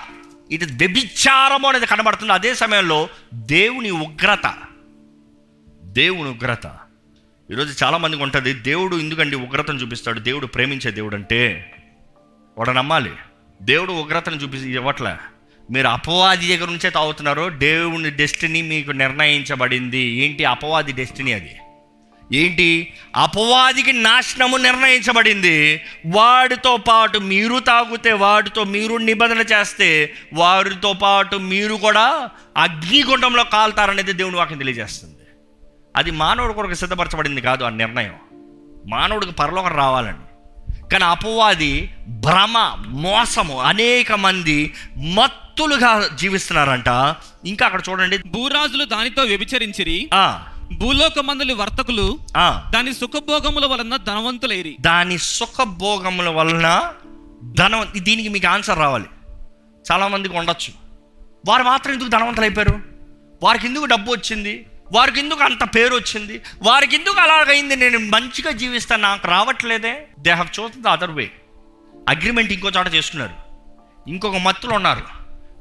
ఇది 0.50 0.64
వ్యభిచారము 0.64 1.68
అనేది 1.68 1.86
కనబడుతుంది. 1.86 2.32
అదే 2.32 2.54
సమయంలో 2.54 3.08
దేవుని 3.34 3.90
ఉగ్రత. 3.90 4.54
దేవుని 5.82 6.30
ఉగ్రత. 6.30 6.66
ఈరోజు 7.50 7.84
చాలామందికి 7.84 8.22
ఉంటుంది 8.22 8.52
దేవుడు 8.52 8.96
ఎందుకండి 8.96 9.36
ఉగ్రతను 9.36 9.78
చూపిస్తాడు? 9.78 10.20
దేవుడు 10.20 10.46
ప్రేమించే 10.46 10.90
దేవుడు 10.90 11.14
అంటే 11.14 11.72
వాడు 12.58 12.70
నమ్మాలి. 12.70 13.12
దేవుడు 13.62 13.92
ఉగ్రతను 13.92 14.34
చూపి 14.34 14.58
ఇవ్వట్లే. 14.58 15.16
మీరు 15.70 15.88
అపవాది 15.88 16.56
దగ్గర 16.56 16.68
నుంచే 16.68 16.90
తాగుతున్నారు 16.90 17.48
దేవుని 17.48 18.10
డెస్టినీ 18.10 18.62
మీకు 18.62 18.90
నిర్ణయించబడింది. 18.90 19.98
ఏంటి 19.98 20.44
అపవాది 20.44 20.92
డెస్టినీ 20.92 21.32
అది? 21.32 21.56
ఏంటి? 22.32 22.92
అపవాదికి 23.16 23.92
నాశనము 23.92 24.56
నిర్ణయించబడింది. 24.56 25.80
వాడితో 26.06 26.76
పాటు 26.76 27.18
మీరు 27.18 27.58
తాగితే 27.58 28.12
వాడితో 28.12 28.64
మీరు 28.64 28.96
నిబంధన 28.96 29.38
చేస్తే 29.38 30.14
వారితో 30.32 30.92
పాటు 30.92 31.36
మీరు 31.36 31.74
కూడా 31.74 32.28
అగ్నిగుండంలో 32.56 33.44
కాలుతారనేది 33.44 34.12
దేవుని 34.12 34.36
వాక్యం 34.36 34.58
తెలియజేస్తుంది. 34.58 35.14
అది 35.96 36.10
మానవుడు 36.10 36.52
కొరకు 36.52 36.74
సిద్ధపరచబడింది 36.74 37.40
కాదు 37.40 37.64
ఆ 37.64 37.68
నిర్ణయం. 37.68 38.14
మానవుడికి 38.88 39.32
పరలోకం 39.32 39.76
రావాలండి. 39.76 40.27
కానీ 40.92 41.04
అపవాది 41.04 41.94
భ్రమ 42.08 42.84
మోసము 42.86 43.60
అనేక 43.60 44.12
మంది 44.12 44.74
మత్తులుగా 44.96 46.08
జీవిస్తున్నారంట. 46.14 46.88
ఇంకా 47.46 47.66
అక్కడ 47.66 47.82
చూడండి. 47.88 48.18
భూరాజులు 48.18 48.84
దానితో 48.84 49.22
వ్యభిచరించిరి. 49.22 50.10
ఆ, 50.14 50.46
భూలోకమందులి 50.72 51.54
వర్తకులు 51.54 52.18
ఆ, 52.36 52.70
దాని 52.74 52.94
సుఖభోగముల 52.94 53.66
వలన 53.66 53.96
ధనవంతులైరి. 53.96 54.76
దాని 54.80 55.18
సుఖభోగముల 55.18 56.28
వలన 56.28 56.92
ధనం 57.58 57.86
దీనికి 57.96 58.28
మీకు 58.28 58.46
ఆన్సర్ 58.46 58.78
రావాలి. 58.78 59.04
చాలామందికి 59.92 60.36
ఉండొచ్చు. 60.36 60.72
వారు 61.48 61.62
మాత్రం 61.62 61.92
ఎందుకు 61.92 62.08
ధనవంతులు 62.08 62.44
అయిపోయారు 62.44 62.80
వారికి 63.42 63.66
ఎందుకు 63.66 63.84
డబ్బు 63.84 64.12
వచ్చింది? 64.12 64.66
వారికి 64.92 65.18
ఎందుకు 65.18 65.44
అంత 65.44 65.64
పేరు 65.74 65.94
వచ్చింది 65.94 66.40
వారికి 66.62 66.96
ఎందుకు 66.96 67.20
అలాగైంది? 67.20 67.76
నేను 67.76 67.98
మంచిగా 67.98 68.50
జీవిస్తాను 68.50 69.02
నాకు 69.02 69.28
రావట్లేదే. 69.28 70.06
They 70.18 70.30
have 70.30 70.60
chose 70.60 70.78
the 70.78 70.86
other 70.86 71.10
way 71.10 71.30
agreement 72.08 72.52
ఇంకో 72.52 72.70
చోట 72.76 72.94
చేస్తున్నారు. 72.94 73.34
ఇంకొక 74.10 74.36
మత్తులు 74.36 74.72
ఉన్నారు. 74.72 75.04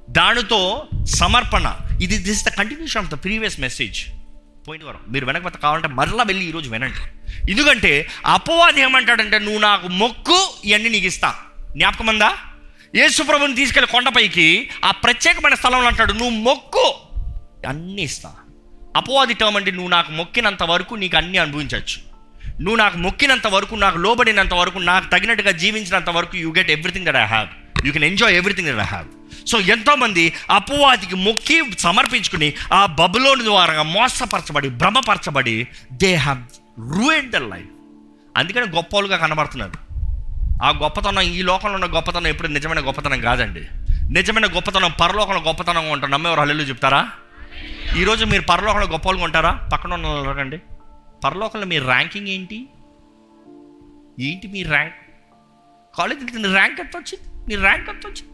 దానితో 0.09 0.87
సమర్పణ. 1.05 1.77
ఇది 2.01 2.17
this 2.17 2.45
the 2.45 2.49
continuation 2.49 3.05
of 3.05 3.11
the 3.11 3.23
previous 3.23 3.59
message 3.59 4.05
పోయిన 4.67 4.83
వారం. 4.83 4.99
మీరు 5.09 5.25
వెనకపోతే 5.25 5.57
కావాలంటే 5.57 5.87
మరలా 5.87 6.23
వెళ్ళి 6.23 6.45
ఈరోజు 6.45 6.69
వినండి. 6.69 7.01
ఎందుకంటే 7.51 8.07
అపవాది 8.25 8.81
ఏమంటాడంటే 8.81 9.39
నువ్వు 9.39 9.59
నాకు 9.59 9.87
మొక్కు 9.87 10.49
ఇవన్నీ 10.65 10.89
నీకు 10.89 11.05
ఇస్తా. 11.05 11.35
జ్ఞాపకం 11.71 12.07
ఉందా? 12.07 12.37
యేసుప్రభుని 12.95 13.55
తీసుకెళ్ళి 13.55 13.91
కొండపైకి 13.91 14.69
ఆ 14.85 14.91
ప్రత్యేకమైన 14.91 15.55
స్థలంలో 15.55 15.87
అంటాడు 15.87 16.13
నువ్వు 16.13 16.29
మొక్కు 16.29 16.95
అన్నీ 17.67 18.01
ఇస్తా. 18.01 18.33
అపవాది 18.97 19.33
టర్మ్ 19.33 19.57
అంటే 19.57 19.71
నువ్వు 19.71 19.89
నాకు 19.89 20.11
మొక్కినంత 20.11 20.63
వరకు 20.63 20.95
నీకు 20.95 21.17
అన్నీ 21.17 21.37
అనుభవించవచ్చు. 21.37 21.97
నువ్వు 22.61 22.75
నాకు 22.75 22.97
మొక్కినంత 22.97 23.47
వరకు 23.47 23.75
నాకు 23.75 23.97
లోబడినంత 23.97 24.53
వరకు 24.53 24.79
నాకు 24.79 25.07
తగినట్టుగా 25.09 25.51
జీవించినంత 25.51 26.09
వరకు 26.09 26.37
you 26.37 26.49
get 26.57 26.71
everything 26.71 27.05
that 27.05 27.15
I 27.15 27.25
have 27.25 27.49
you 27.85 27.91
can 27.93 28.03
enjoy 28.03 28.35
everything 28.35 28.69
that 28.69 28.79
I 28.79 28.89
have 28.93 29.07
so 29.47 29.59
ఎంతోమంది 29.59 30.33
అపవాదికి 30.51 31.15
మొక్కి 31.15 31.57
సమర్పించుకుని 31.79 32.53
ఆ 32.73 32.85
బబులోని 32.85 33.43
ద్వారా 33.43 33.83
మోసపరచబడి 33.83 34.69
భ్రమపరచబడి 34.69 35.67
they 35.91 36.15
have 36.15 36.41
ruin 36.93 37.31
the 37.31 37.35
life 37.35 37.73
అందుకని 38.37 38.65
గొప్పలుగా 38.65 39.17
కనబడుతున్నారు. 39.17 39.75
ఆ 40.63 40.69
గొప్పతనం 40.69 41.21
ఈ 41.21 41.41
లోకంలో 41.41 41.73
ఉన్న 41.73 41.97
గొప్పతనం 41.97 42.27
ఎప్పుడు 42.27 42.47
నిజమైన 42.47 42.79
గొప్పతనం 42.79 43.21
కాదండి. 43.21 43.63
నిజమైన 44.13 44.45
గొప్పతనం 44.45 44.93
పరలోకంలో 45.01 45.41
గొప్పతనం 45.41 45.89
ఉంటారు 45.89 46.11
నమ్మేవారు 46.11 46.41
హల్లు 46.41 46.63
చెప్తారా? 46.63 47.01
ఈరోజు 47.95 48.25
మీరు 48.25 48.41
పరలోకంలో 48.41 48.87
గొప్పలుగా 48.87 49.23
ఉంటారా? 49.23 49.69
పక్కన 49.73 49.93
ఉన్న 49.93 50.07
వాళ్ళు 50.07 50.29
అడగండి. 50.29 50.57
పరలోకంలో 51.23 51.65
మీ 51.65 51.79
ర్యాంకింగ్ 51.79 52.27
ఏంటి? 52.27 52.67
ఏంటి 54.19 54.47
మీ 54.47 54.63
ర్యాంక్? 54.63 54.93
కాలేజ్ 55.97 56.23
వెళ్తే 56.23 56.53
ర్యాంక్ 56.53 56.79
ఎంత 56.79 56.97
వచ్చింది? 56.97 57.47
నీ 57.47 57.55
ర్యాంక్ 57.55 57.89
ఎంత 57.89 58.07
వచ్చింది? 58.07 58.29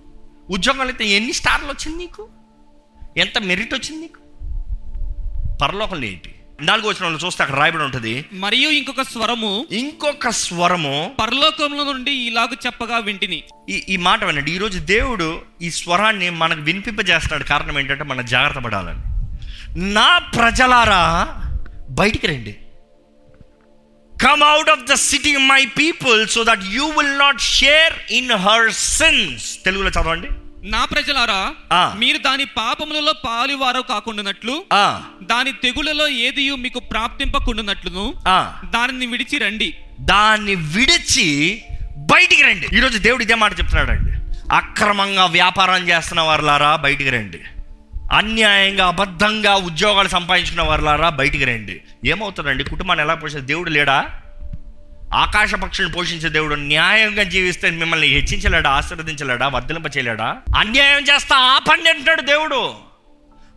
ఉద్యోగాలు 0.50 0.90
అయితే 0.90 1.06
ఎన్ని 1.06 1.34
స్టార్లు 1.34 1.68
వచ్చింది 1.68 1.98
నీకు? 1.98 2.28
ఎంత 3.18 3.38
మెరిట్ 3.38 3.74
వచ్చింది 3.74 4.02
నీకు? 4.02 4.20
పరలోకంలో 5.62 6.06
ఏంటి? 6.08 6.36
నాలుగు 6.62 6.88
వచ్చిన 6.88 7.18
చూస్తే 7.26 7.44
అక్కడ 7.44 7.58
రాయబడి 7.58 7.84
ఉంటుంది. 7.84 8.26
మరియు 8.34 8.70
ఇంకొక 8.70 9.02
స్వరము 9.02 9.68
ఇంకొక 9.72 10.30
స్వరము 10.30 11.16
పరలోకంలో 11.22 11.94
నుండి 11.94 12.12
ఇలాగు 12.12 12.54
చెప్పగా 12.66 12.98
వింటిని. 12.98 13.44
ఈ 13.70 13.84
ఈ 13.90 13.98
మాట 13.98 14.24
వినండి. 14.24 14.52
ఈరోజు 14.52 14.80
దేవుడు 14.80 15.42
ఈ 15.62 15.72
స్వరాన్ని 15.72 16.30
మనకు 16.30 16.62
వినిపింపజేస్తున్నాడు. 16.62 17.44
కారణం 17.44 17.80
ఏంటంటే 17.80 18.04
మనం 18.04 18.26
జాగ్రత్త 18.26 18.60
పడాలని. 18.60 19.13
నా 19.76 20.10
ప్రజలారా 20.36 21.04
బయటికి 22.00 22.28
రండి. 22.28 22.52
Come 24.24 24.44
out 24.44 24.70
of 24.70 24.84
the 24.90 24.94
city 24.94 25.32
my 25.52 25.66
people 25.66 26.28
so 26.34 26.44
that 26.50 26.64
you 26.74 26.86
will 26.98 27.16
not 27.20 27.42
share 27.42 27.94
in 28.18 28.32
her 28.44 28.70
sins 28.72 29.46
తెలుగులో 29.66 29.90
చదవండి. 29.90 30.30
నా 30.74 30.82
ప్రజలారా. 30.86 31.40
మీరు 32.02 32.20
దాని 32.28 32.46
పాపములలో 32.58 33.14
పాలువారు 33.26 33.82
కాకుండానట్లు 33.90 34.56
దాని 35.32 35.54
తెగులలో 35.64 36.08
ఏది 36.26 36.46
మీకు 36.66 36.80
ప్రాప్తింపకుండానట్లును 36.92 38.06
దానిని 38.76 39.06
విడిచి 39.06 39.40
రండి. 39.46 39.70
దాన్ని 40.14 40.56
విడిచి 40.76 41.28
బయటికి 42.14 42.44
రండి. 42.44 42.70
ఈరోజు 42.78 42.98
దేవుడు 42.98 43.24
ఇదే 43.24 43.36
మాట 43.46 43.60
చెప్తున్నాడు 43.60 43.92
అండి 43.92 44.14
అక్రమంగా 44.56 45.26
వ్యాపారం 45.40 45.90
చేస్తున్న 45.90 46.22
వారులారా 46.22 46.72
బయటికి 46.86 47.10
రండి. 47.10 47.42
అన్యాయంగా 48.12 48.88
అబద్ధంగా 48.88 49.56
ఉద్యోగాలు 49.56 50.08
సంపాదించుకున్న 50.08 50.62
వారులారా 50.62 51.10
బయటికి 51.10 51.46
రండి. 51.46 51.82
ఏమవుతుందండి? 52.06 52.64
కుటుంబాన్ని 52.64 53.06
ఎలా 53.06 53.16
పోషించే 53.16 53.42
దేవుడు 53.42 53.70
లేడా? 53.70 54.10
ఆకాశ 55.16 55.56
పక్షులను 55.56 55.94
పోషించే 55.94 56.30
దేవుడు 56.30 56.56
న్యాయంగా 56.56 57.24
జీవిస్తే 57.24 57.70
మిమ్మల్ని 57.70 58.08
హెచ్చించలేడా? 58.08 58.70
ఆశీర్వదించలేడా? 58.70 59.48
వర్ధలింప 59.48 59.86
చేయలేడా 59.86 60.38
అన్యాయం 60.58 61.04
చేస్తా 61.04 61.36
ఆపండి 61.36 61.90
అంటున్నాడు 61.90 62.22
దేవుడు. 62.22 62.74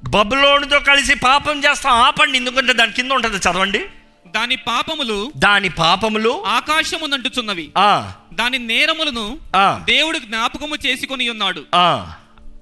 బబులోనితో 0.08 0.80
కలిసి 0.80 1.14
పాపం 1.14 1.58
చేస్తా 1.58 1.90
ఆపండి. 1.90 2.38
ఎందుకంటే 2.38 2.72
దాని 2.72 2.92
కింద 2.92 3.10
ఉంటుంది. 3.10 3.36
చదవండి. 3.36 3.84
దాని 4.26 4.56
పాపములు 4.56 5.32
దాని 5.36 5.68
పాపములు 5.68 6.44
ఆకాశమునంటుచున్నవి. 6.44 7.70
ఆ. 7.78 8.12
దాని 8.34 8.58
నేరములను 8.58 9.38
ఆ. 9.56 9.80
దేవుడు 9.84 10.18
జ్ఞాపకము 10.18 10.76
చేసుకొని 10.86 11.30
ఉన్నాడు. 11.30 11.64
ఆ. 11.74 12.12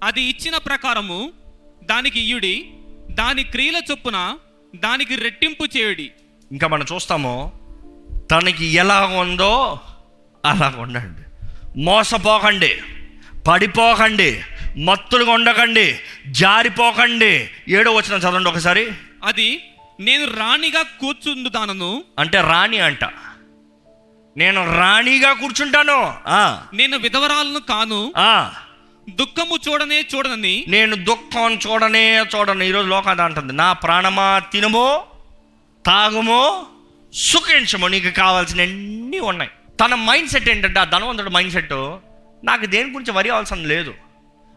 అది 0.02 0.22
ఇచ్చిన 0.22 0.56
ప్రకారము 0.56 1.32
దానికి 1.84 2.20
ఇయుడి 2.20 2.70
దాని 3.10 3.44
క్రియల 3.44 3.82
చొప్పున 3.90 4.36
దానికి 4.76 5.14
రెట్టింపు 5.14 5.64
చేయుడి. 5.64 6.10
ఇంకా 6.52 6.66
మనం 6.66 6.86
చూస్తాము 6.92 7.52
తనకి 8.30 8.66
ఎలా 8.66 9.06
ఉందో 9.06 9.80
అలా 10.44 10.74
ఉండండి. 10.78 11.22
మోసపోకండి 11.84 12.76
పడిపోకండి 13.48 14.42
మత్తులుగా 14.84 15.32
ఉండకండి 15.32 15.98
జారిపోకండి. 16.30 17.48
ఏడో 17.68 17.92
వచ్చిన 17.92 18.18
చదవండి 18.18 18.50
ఒకసారి. 18.50 18.92
అది 19.24 19.62
నేను 20.00 20.24
రాణిగా 20.24 20.82
కూర్చుందుదానను 20.82 22.04
అంటే 22.18 22.40
రాణి 22.40 22.78
అంట. 22.78 23.04
నేను 24.36 24.78
రాణిగా 24.78 25.32
కూర్చుంటాను. 25.32 26.14
నేను 26.76 26.98
విధవరాలను 26.98 27.60
కాను. 27.60 28.12
ఆ, 28.16 28.52
దుఃఖము 29.08 29.58
చూడనే 29.68 30.06
చూడనని 30.14 30.64
నేను 30.68 30.96
దుఃఖం 30.96 31.54
చూడనే 31.54 32.22
చూడను. 32.36 32.64
ఈరోజు 32.64 32.88
లోకాది 32.88 33.22
అంటుంది. 33.22 33.52
నా 33.52 33.72
ప్రాణమా 33.72 34.38
తినుమో 34.38 35.06
తాగుమో 35.86 36.66
సుఖించమో 37.14 37.88
నీకు 37.88 38.08
కావాల్సిన 38.08 38.60
అన్నీ 38.60 39.18
ఉన్నాయి. 39.18 39.50
తన 39.80 39.94
మైండ్ 39.94 40.30
సెట్ 40.30 40.48
ఏంటంటే 40.48 40.80
ఆ 40.80 40.84
ధనవంతుడు 40.84 41.30
మైండ్ 41.30 41.52
సెట్ 41.52 41.72
నాకు 42.44 42.66
దేని 42.66 42.90
గురించి 42.90 43.12
వరి 43.12 43.30
అవసరం 43.30 43.64
లేదు. 43.64 43.94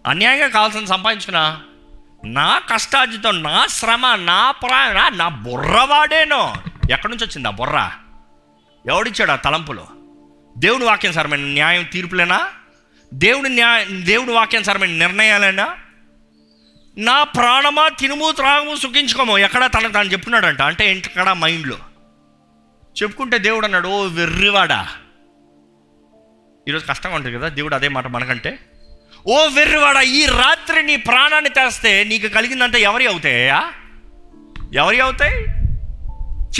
అన్యాయంగా 0.07 0.47
కావాల్సిన 0.47 0.85
సంపాదించుకున్నా 0.85 1.61
నా 2.25 2.59
కష్టార్జితం 2.59 3.43
నా 3.43 3.65
శ్రమ 3.65 4.15
నా 4.15 4.51
ప్రాణ 4.51 5.11
నా 5.15 5.27
బుర్ర 5.27 5.87
వాడేనో 5.89 6.55
ఎక్కడి 6.91 7.13
నుంచి 7.13 7.25
వచ్చింది 7.25 7.47
ఆ 7.47 7.51
బుర్ర? 7.51 7.91
ఎవడిచ్చాడు 8.89 9.31
ఆ 9.31 9.35
తలంపులు? 9.35 9.87
దేవుని 10.57 10.85
వాక్యానుసారమైన 10.85 11.39
న్యాయం 11.39 11.83
తీర్పులేనా? 11.83 12.47
దేవుడు 13.13 13.47
న్యాయ 13.47 13.85
దేవుడు 13.85 14.31
వాక్యానుసారమైన 14.31 14.91
నిర్ణయాలేనా 14.91 15.75
నా 16.97 17.23
ప్రాణమా 17.23 17.89
తినుము 17.89 18.31
త్రాగము 18.31 18.75
సుఖించుకోము. 18.75 19.37
ఎక్కడ 19.37 19.65
తనకు 19.65 19.91
తాను 19.91 20.09
చెప్పుకున్నాడంట. 20.09 20.61
అంటే 20.61 20.91
ఇంటికడ 20.91 21.31
మైండ్లో. 21.31 21.77
చెప్పుకుంటే 23.03 23.37
దేవుడు 23.37 23.65
అన్నాడు 23.65 23.87
ఓ 23.87 24.05
వెర్రివాడా. 24.05 24.87
ఈరోజు 26.67 26.85
కష్టంగా 26.85 27.15
ఉంటుంది 27.15 27.37
కదా 27.37 27.47
దేవుడు 27.47 27.75
అదే 27.75 27.87
మాట 27.87 28.07
మనకంటే. 28.07 28.59
ఓ 29.27 29.47
వెర్రివాడా 29.47 30.01
ఈ 30.01 30.25
రాత్రి 30.25 30.83
నీ 30.83 30.95
ప్రాణాన్ని 30.95 31.49
తెస్తే 31.49 32.03
నీకు 32.03 32.27
కలిగిందంటే 32.27 32.81
ఎవరి 32.81 33.07
అవుతాయా 33.07 33.73
ఎవరి 34.73 34.99
అవుతాయి? 34.99 35.43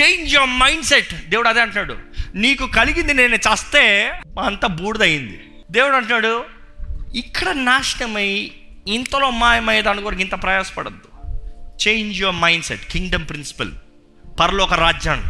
చేంజ్ 0.01 0.36
యువర్ 0.36 0.50
మైండ్ 0.50 0.86
సెట్ 0.86 1.30
దేవుడు 1.30 1.48
అదే 1.48 1.62
అంటున్నాడు. 1.62 1.98
నీకు 2.36 2.68
కలిగింది 2.68 3.13
నేను 3.13 3.36
చస్తే 3.36 4.12
అంత 4.46 4.66
బూడిదయింది. 4.66 5.47
దేవుడు 5.72 5.96
అంటున్నాడు 5.96 6.46
ఇక్కడ 7.16 7.50
నాశనమై 7.50 8.52
ఇంతలో 8.88 9.30
మాయమయ్యే 9.30 9.82
దాని 9.82 10.02
కొరకు 10.02 10.22
ఇంత 10.22 10.44
ప్రయాసపడద్దు. 10.44 11.28
Change 11.88 12.22
your 12.22 12.36
mind 12.36 12.66
set 12.66 12.86
kingdom 12.86 13.30
principle 13.30 13.72
పరలోక 14.40 14.74
రాజ్యాన్ని 14.74 15.26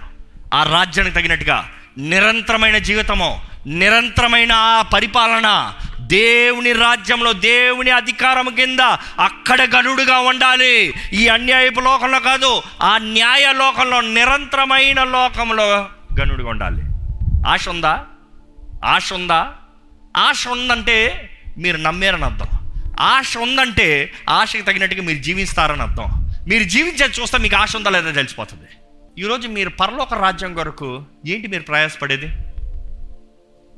ఆ 0.53 0.63
రాజ్యానికి 0.63 1.15
తగినట్టుగా 1.15 1.69
నిరంతరమైన 1.97 2.77
జీవితము 2.77 3.41
నిరంతరమైన 3.67 4.51
ఆ 4.51 4.81
పరిపాలన 4.81 5.73
దేవుని 5.99 6.73
రాజ్యంలో 6.73 7.33
దేవుని 7.33 7.91
అధికారం 7.91 8.55
కింద 8.55 8.79
అక్కడ 9.19 9.61
గనుడుగా 9.61 10.19
ఉండాలి. 10.19 10.93
ఈ 11.13 11.27
అన్యాయపు 11.27 11.79
లోకంలో 11.79 12.19
కాదు 12.19 12.61
ఆ 12.81 12.97
న్యాయ 12.97 13.53
లోకంలో 13.53 14.01
నిరంతరమైన 14.01 15.03
లోకంలో 15.03 15.89
గనుడుగా 16.21 16.49
ఉండాలి. 16.49 16.83
ఆశ 17.47 17.69
ఉందా? 17.69 18.05
ఆశ 18.85 19.13
ఉందా? 19.13 19.53
ఆశ 20.17 20.47
ఉందంటే 20.47 21.29
మీరు 21.57 21.77
నమ్మారని 21.77 22.25
అర్థం. 22.25 22.47
ఆశ 22.99 23.37
ఉందంటే 23.37 24.13
ఆశకి 24.29 24.61
తగినట్టుగా 24.61 25.03
మీరు 25.03 25.19
జీవిస్తారని 25.19 25.81
అర్థం. 25.81 26.07
మీరు 26.47 26.63
జీవించేది 26.63 27.21
చూస్తే 27.21 27.37
మీకు 27.37 27.55
ఆశ 27.55 27.75
ఉందా 27.75 27.89
లేదా 27.89 28.11
తెలిసిపోతుంది. 28.11 28.67
ఈరోజు 29.21 29.47
మీరు 29.47 29.69
పరలోక 29.69 30.13
రాజ్యం 30.13 30.53
కొరకు 30.53 31.05
ఏంటి 31.27 31.47
మీరు 31.47 31.63
ప్రయాసపడేది? 31.63 32.25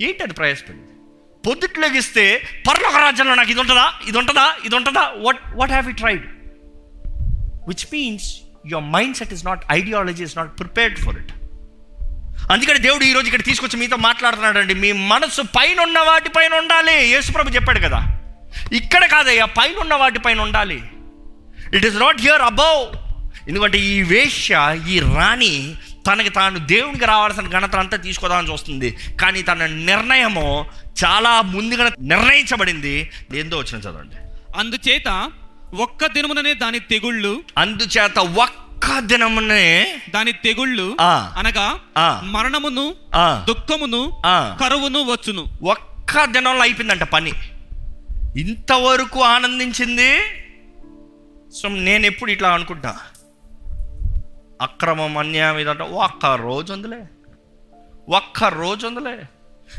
ఏంటి 0.06 0.24
అది 0.24 0.34
ప్రయాసపడేది? 0.34 0.86
పొద్దుట్లోగిస్తే 1.48 2.42
పరలోక 2.68 2.96
రాజ్యంలో 2.96 3.36
నాకు 3.36 3.52
ఇది 3.52 3.60
ఉంటుందా? 3.60 3.94
ఇది 4.08 4.18
ఉంటుందా? 4.18 4.56
ఇది 4.66 4.76
ఉంటుందా? 4.76 5.14
What 5.18 5.40
what 5.56 5.72
have 5.72 5.88
you 5.88 5.94
tried 5.94 6.26
which 7.68 7.86
means 7.94 8.38
your 8.68 8.86
mind 8.86 9.16
set 9.16 9.34
is 9.34 9.46
not 9.46 9.64
ideology 9.72 10.24
is 10.24 10.38
not 10.38 10.60
prepared 10.60 10.98
for 10.98 11.18
it 11.20 11.32
అందుకని 12.52 12.80
దేవుడు 12.80 13.04
ఈరోజు 13.04 13.26
ఇక్కడ 13.26 13.44
తీసుకొచ్చి 13.44 13.80
మీతో 13.80 13.96
మాట్లాడుతున్నాడండి. 13.96 14.74
మీ 14.74 14.92
మనసు 14.92 15.42
పైన 15.42 15.82
ఉన్న 15.82 16.00
వాటిపైన 16.00 16.54
ఉండాలి. 16.54 17.08
యేసుప్రభు 17.08 17.50
చెప్పాడు 17.50 17.80
కదా. 17.80 18.20
ఇక్కడ 18.74 19.06
కాదయ్యా 19.06 19.46
పైన 19.46 19.80
ఉన్న 19.80 19.94
వాటిపైన 19.94 20.42
ఉండాలి. 20.42 20.84
It 21.74 21.86
is 21.86 21.96
not 21.96 22.22
here 22.22 22.42
above 22.42 22.96
ఎందుకంటే 23.48 23.80
ఈ 23.80 24.04
వేశ్య 24.04 24.82
ఈ 24.90 25.00
రాణి 25.00 25.76
తనకి 26.12 26.30
తాను 26.30 26.60
దేవునికి 26.60 27.06
రావాల్సిన 27.06 27.48
ఘనత 27.48 27.76
అంతా 27.76 27.98
తీసుకోదామని 27.98 28.52
చూస్తుంది. 28.52 28.98
కానీ 29.22 29.42
తన 29.42 29.66
నిర్ణయము 29.66 30.66
చాలా 31.06 31.42
ముందుగా 31.42 31.92
నిర్ణయించబడింది. 32.00 33.10
ఏందో 33.36 33.58
వచ్చిన 33.58 33.82
చదవండి. 33.82 34.16
అందుచేత 34.60 35.32
ఒక్క 35.74 36.06
దినముననే 36.06 36.54
దాని 36.54 36.80
తెగుళ్ళు. 36.80 37.44
అందుచేత 37.58 38.20
ఒక్క 38.20 38.69
దినమునే 39.00 40.02
దాని 40.10 40.32
తెగుళ్ళు. 40.32 40.98
అనగా. 41.38 41.80
మరణమును 42.24 42.96
దుఃఖమును. 43.48 44.22
కరువును 44.62 45.00
వచ్చును. 45.00 45.46
ఒక్క 45.64 46.26
దినంలో 46.26 46.62
అయిపోయిందంట 46.62 47.04
పని. 47.04 47.34
ఇంతవరకు 48.38 49.24
ఆనందించింది? 49.24 50.20
సో 51.62 51.68
నేను 51.68 52.06
ఎప్పుడు 52.06 52.32
ఇట్లా 52.32 52.50
అనుకుంటా? 52.50 52.98
అక్రమం 54.62 55.18
అన్యాయం 55.18 55.58
ఇదంటే. 55.58 55.84
ఒక్క 55.84 56.26
రోజు 56.26 56.74
ఉందిలే. 56.74 57.04
ఒక్క 58.10 58.44
రోజు 58.44 58.88
ఉందిలే. 58.88 59.20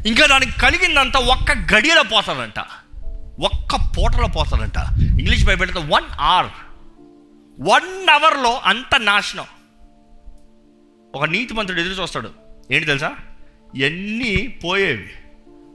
ఇంకా 0.07 0.27
దానికి 0.27 0.61
కలిగిందంతా 0.61 1.21
ఒక్క 1.21 1.75
గడియలో 1.75 2.03
పోతుందంట. 2.03 2.59
ఒక్క 3.45 3.75
పూటలో 3.75 4.29
పోతుందంట. 4.29 4.77
English 5.01 5.45
Bible 5.45 5.71
one 5.77 6.05
hour 6.21 6.47
one 7.61 8.09
అవర్లో 8.09 8.59
అంత 8.59 9.01
నాశనం. 9.01 9.45
ఒక 11.15 11.25
నీతిమంతుడు 11.25 11.81
ఎదురు 11.81 12.03
చూస్తాడు. 12.03 12.31
ఏంటి 12.71 12.87
తెలుసా? 12.87 13.17
ఎన్ని 13.77 14.61
పోయేవి? 14.65 15.11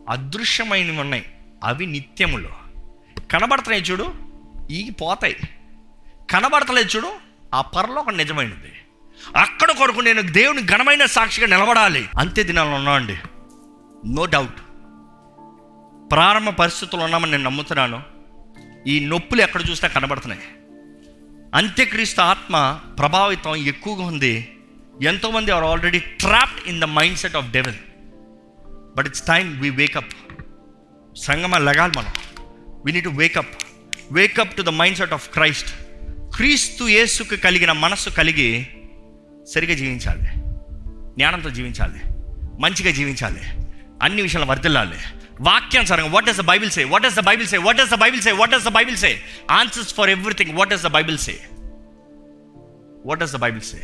అదృశ్యమైనవి 0.09 0.99
ఉన్నాయి. 0.99 1.25
అవి 1.63 1.85
నిత్యములు. 1.85 2.49
కనబడుతున్నాయి 3.31 3.83
చూడు 3.83 4.13
ఈ 4.71 4.89
పోతాయి 4.89 5.37
కనబడతలేదు 6.29 6.89
చూడు 6.89 7.11
ఆ 7.53 7.61
పరలోకం 7.61 8.17
నిజమైనది. 8.17 8.73
అక్కడ 9.35 9.71
కొరకు 9.71 9.99
నేను 9.99 10.21
దేవుని 10.21 10.65
ఘనమైన 10.65 11.05
సాక్షిగా 11.05 11.47
నిలబడాలి. 11.47 12.09
అంతే 12.19 12.43
దినాల్లో 12.43 12.75
ఉన్నా 12.75 12.91
అండి 12.91 13.17
నో 14.07 14.25
డౌట్ 14.25 14.61
ప్రారంభ 16.11 16.49
పరిస్థితులు 16.49 17.01
ఉన్నామని 17.01 17.31
నేను 17.31 17.43
నమ్ముతున్నాను. 17.43 18.03
ఈ 18.87 19.05
నొప్పులు 19.05 19.41
ఎక్కడ 19.41 19.61
చూసినా 19.69 19.89
కనబడుతున్నాయి. 19.89 20.41
అంత్యక్రీస్తు 21.55 22.21
ఆత్మ 22.21 22.79
ప్రభావితం 22.99 23.55
ఎక్కువగా 23.55 24.05
ఉంది. 24.05 24.57
ఎంతోమంది 25.03 25.51
are 25.51 25.63
already 25.63 25.99
trapped 25.99 26.67
in 26.67 26.81
the 26.81 26.83
mind 26.83 27.17
set 27.17 27.35
of 27.35 27.51
devil 27.51 27.73
but 28.97 29.07
it's 29.07 29.21
time 29.21 29.61
we 29.61 29.69
wake up 29.69 30.13
సంగమ 31.17 31.57
లగాలి 31.57 31.93
మనం. 31.97 32.13
We 32.85 32.91
need 32.91 33.05
to 33.05 33.09
wake up 33.09 33.63
wake up 34.11 34.57
to 34.57 34.61
the 34.61 34.69
mind 34.69 34.97
set 34.97 35.13
of 35.13 35.29
Christ 35.29 35.69
క్రీస్తు 36.35 36.83
యేసుకు 36.83 37.35
కలిగిన 37.35 37.71
మనస్సు 37.71 38.09
కలిగి 38.09 38.67
సరిగా 39.53 39.73
జీవించాలి. 39.73 40.27
జ్ఞానంతో 41.15 41.49
జీవించాలి. 41.49 41.99
మంచిగా 42.61 42.91
జీవించాలి. 42.91 43.41
అన్ని 44.01 44.21
విషయాలు 44.21 44.45
వర్దిల్లాలి 44.45 44.97
వాక్యానుసారంగా 45.41 46.09
what 46.09 46.29
is 46.29 46.37
the 46.37 46.41
Bible 46.41 46.71
say 46.71 46.83
what 46.83 47.05
is 47.05 47.15
the 47.15 47.19
Bible 47.19 47.47
say 47.47 47.57
what 47.57 47.79
is 47.79 47.91
the 47.91 47.95
Bible 47.95 48.21
say 48.21 48.31
what 48.31 48.53
is 48.55 48.63
the 48.63 48.67
Bible 48.67 48.97
say 48.97 49.21
answers 49.51 49.95
for 49.95 50.09
everything 50.09 50.57
what 50.57 50.73
is 50.73 50.83
the 50.83 50.87
Bible 50.87 51.17
say 51.17 51.31
what 53.05 53.23
is 53.23 53.33
the 53.33 53.35
Bible 53.35 53.61
say 53.61 53.77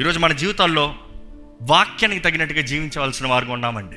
ఈరోజు 0.00 0.18
మన 0.18 0.32
జీవితాల్లో 0.32 0.94
వాక్యానికి 1.62 2.20
తగినట్టుగా 2.20 2.60
జీవించవలసిన 2.60 3.26
వారుగా 3.26 3.52
ఉన్నామండి. 3.52 3.96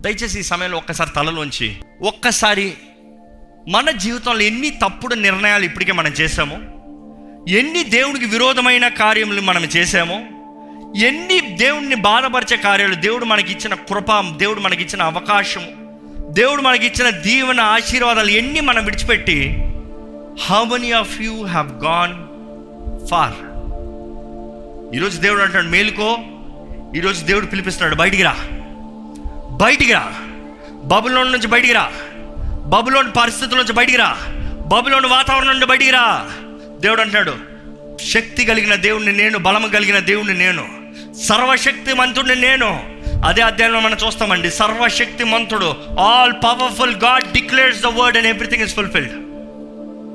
దయచేసి 0.00 0.40
ఈ 0.40 0.42
సమయంలో 0.42 0.78
ఒక్కసారి 0.78 1.10
తలలోంచి 1.10 1.76
ఒక్కసారి 2.02 2.74
మన 3.68 3.90
జీవితంలో 3.90 4.40
ఎన్ని 4.40 4.70
తప్పుడు 4.70 5.14
నిర్ణయాలు 5.14 5.64
ఇప్పటికే 5.64 5.92
మనం 5.92 6.12
చేసామో 6.12 6.54
ఎన్ని 7.50 7.84
దేవుడికి 7.84 8.24
విరోధమైన 8.24 8.88
కార్యములు 8.88 9.40
మనం 9.40 9.62
చేశాము 9.62 10.37
ఎన్ని 10.96 11.40
దేవుణ్ణి 11.40 11.94
బాధపరిచే 11.94 12.56
కార్యాలు 12.56 12.94
దేవుడు 12.94 13.24
మనకి 13.24 13.52
ఇచ్చిన 13.52 13.74
కృప 13.74 14.06
దేవుడు 14.36 14.60
మనకి 14.60 14.82
ఇచ్చిన 14.82 15.02
అవకాశం 15.02 15.66
దేవుడు 16.30 16.62
మనకి 16.62 16.86
ఇచ్చిన 16.86 17.10
దీవెన 17.10 17.60
ఆశీర్వాదాలు 17.60 18.30
ఎన్ని 18.30 18.60
మనం 18.60 18.84
విడిచిపెట్టి 18.84 19.62
how 20.46 20.64
many 20.64 20.92
of 20.92 21.20
you 21.20 21.44
have 21.44 21.84
gone 21.84 22.26
far 23.06 23.32
ఈరోజు 24.96 25.20
దేవుడు 25.20 25.42
అంటాడు 25.42 25.68
మేలుకో 25.68 26.18
ఈరోజు 26.96 27.24
దేవుడు 27.24 27.46
పిలిపిస్తున్నాడు 27.46 27.96
బయటికి 27.96 28.22
రా. 28.22 28.36
బయటికి 29.50 29.92
రా. 29.92 30.14
బబులోన్ 30.84 31.32
నుంచి 31.32 31.46
బయటికి 31.46 31.72
రా. 31.72 31.92
బబులోని 32.66 33.10
పరిస్థితుల 33.10 33.58
నుంచి 33.58 33.72
బయటికి 33.72 33.98
రా. 33.98 34.16
బబులోని 34.66 35.06
వాతావరణం 35.06 35.50
నుండి 35.50 35.66
బయటికి 35.66 35.90
రా. 35.90 36.30
దేవుడు 36.80 37.00
అంటున్నాడు 37.00 37.34
శక్తి 38.02 38.44
కలిగిన 38.44 38.74
దేవుణ్ణి 38.74 39.12
నేను 39.12 39.38
బలము 39.38 39.68
కలిగిన 39.68 39.98
దేవుణ్ణి 39.98 40.34
నేను. 40.34 40.77
సర్వశక్తి 41.26 41.92
మంతుడిని 41.92 42.40
నేను. 42.40 42.82
అదే 43.26 43.42
అధ్యాయంలో 43.42 43.80
మనం 43.80 43.96
చూస్తామండి. 44.06 44.50
సర్వశక్తి 44.50 45.24
మంతుడు 45.24 45.76
all 46.00 46.32
powerful 46.32 46.96
God 46.96 47.32
declares 47.32 47.82
the 47.82 47.86
word 47.86 48.16
and 48.16 48.28
everything 48.28 48.62
is 48.62 48.74
fulfilled 48.74 49.12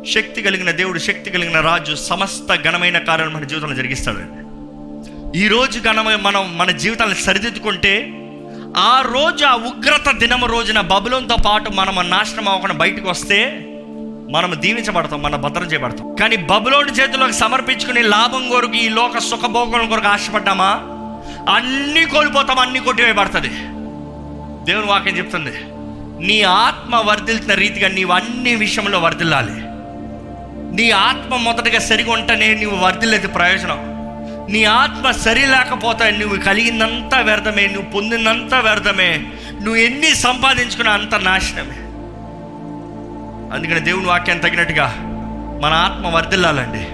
శక్తి 0.08 0.42
కలిగిన 0.42 0.72
దేవుడు 0.72 1.00
శక్తి 1.00 1.30
కలిగిన 1.30 1.60
రాజు 1.60 1.96
సమస్త 1.96 2.56
ఘనమైన 2.56 2.98
కార్యాలు 2.98 3.32
మన 3.32 3.44
జీవితంలో 3.44 3.76
జరిగిస్తాడండి 3.76 4.44
ఈ 5.40 5.48
రోజు 5.48 5.80
ఘనమైన 5.80 6.18
మనం 6.22 6.58
మన 6.58 6.72
జీవితాలను 6.72 7.14
సరిదిద్దుకుంటే 7.14 8.14
ఆ 8.78 9.04
రోజు 9.14 9.46
ఆ 9.46 9.54
ఉగ్రత 9.56 10.16
దినము 10.16 10.46
రోజున 10.46 10.82
బబులంతో 10.82 11.36
పాటు 11.46 11.70
మనం 11.70 12.10
నాశనం 12.10 12.48
అవ్వకుండా 12.50 12.74
బయటకు 12.74 13.10
వస్తే 13.10 13.70
మనం 14.32 14.54
దీవించబడతాం 14.60 15.22
మనం 15.22 15.42
భద్రం 15.42 15.64
చేయబడతాం. 15.64 16.16
కానీ 16.16 16.36
బబులోని 16.36 16.92
చేతిలోకి 16.92 17.34
సమర్పించుకుని 17.34 18.02
లాభం 18.02 18.50
కొరకు 18.50 18.74
ఈ 18.74 18.90
లోక 18.90 19.18
సుఖభోగం 19.18 19.90
కొరకు 19.90 20.08
ఆశపడ్డామా? 20.08 20.93
అన్నీ 21.50 22.06
కోల్పోతాం 22.06 22.60
అన్నీ 22.60 22.80
కొట్టివేయబడుతుంది. 22.80 23.48
దేవుని 24.66 24.88
వాక్యం 24.88 25.18
చెప్తుంది 25.18 25.52
నీ 26.28 26.42
ఆత్మ 26.42 26.96
వర్ధిల్చిన 26.96 27.54
రీతిగా 27.54 27.88
నీవు 27.88 28.12
అన్ని 28.12 28.56
విషయంలో 28.56 29.00
వర్ధిల్లాలి. 29.00 29.52
నీ 30.76 30.92
ఆత్మ 30.92 31.36
మొదటగా 31.36 31.80
సరిగా 31.80 32.14
ఉంటేనే 32.14 32.54
నువ్వు 32.54 32.80
వర్ధిల్లేది 32.80 33.28
ప్రయోజనం. 33.28 33.94
నీ 34.50 34.64
ఆత్మ 34.64 35.12
సరి 35.12 35.46
లేకపోతే 35.46 36.12
నువ్వు 36.12 36.38
కలిగిందంతా 36.38 37.20
వ్యర్థమే 37.20 37.68
నువ్వు 37.68 37.92
పొందినంత 37.92 38.56
వ్యర్థమే 38.56 39.26
నువ్వు 39.54 39.76
ఎన్ని 39.76 40.16
సంపాదించుకున్నా 40.16 40.92
అంత 40.92 41.16
నాశనమే. 41.16 41.80
అందుకని 43.56 43.80
దేవుని 43.80 44.06
వాక్యం 44.06 44.38
తగినట్టుగా 44.38 44.94
మన 45.64 45.74
ఆత్మ 45.74 46.08
వర్ధిల్లాలండి. 46.08 46.88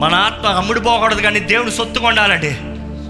మన 0.00 0.14
ఆత్మ 0.14 0.46
అమ్ముడుపోకూడదు 0.46 1.20
కానీ 1.20 1.40
దేవుని 1.40 1.70
సొత్తుగా 1.70 2.08
ఉండాలండి. 2.08 2.56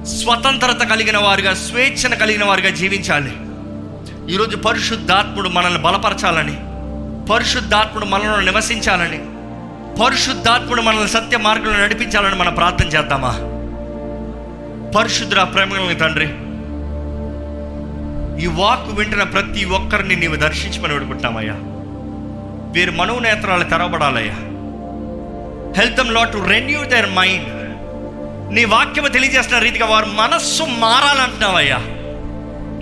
స్వతంత్రత 0.08 0.90
కలిగిన 0.90 1.18
వారుగా 1.18 1.54
స్వేచ్ఛను 1.54 2.16
కలిగిన 2.16 2.44
వారుగా 2.44 2.70
జీవించాలి. 2.70 3.32
ఈరోజు 4.34 4.56
పరిశుద్ధాత్ముడు 4.56 5.48
మనల్ని 5.48 5.78
బలపరచాలని 5.78 6.56
పరిశుద్ధాత్ముడు 7.26 8.04
మనలో 8.04 8.40
నివసించాలని 8.40 9.18
పరిశుద్ధాత్ముడు 10.04 10.82
మనల్ని 10.82 11.08
సత్య 11.08 11.36
మార్గంలో 11.36 11.78
నడిపించాలని 11.78 12.34
మనం 12.34 12.54
ప్రార్థన 12.54 12.86
చేద్దామా? 12.86 13.32
పరిశుద్ధ 14.98 15.34
ప్రేమ 15.34 15.92
తండ్రి 15.92 16.28
ఈ 18.44 18.46
వాక్ 18.46 18.98
వింటున్న 18.98 19.22
ప్రతి 19.22 19.64
ఒక్కరిని 19.64 20.16
నీవు 20.16 20.36
దర్శించమని 20.36 20.92
వేడుకుంటామయ్యా 20.92 21.54
వీరి 22.74 22.90
మనోనేత్రాలు 22.90 23.64
తెరవబడాలయ్యా. 23.64 24.34
Help 25.82 25.96
them 25.96 26.14
Lord 26.14 26.32
to 26.32 26.38
renew 26.38 26.84
their 26.84 27.10
mind 27.10 27.57
నీ 28.50 28.64
వాక్యము 28.64 29.08
తెలియజేస్తున్న 29.08 29.62
రీతిగా 29.62 29.86
వారు 29.86 30.06
మనస్సు 30.06 30.62
మారాలంటున్నావయ్యా. 30.62 31.78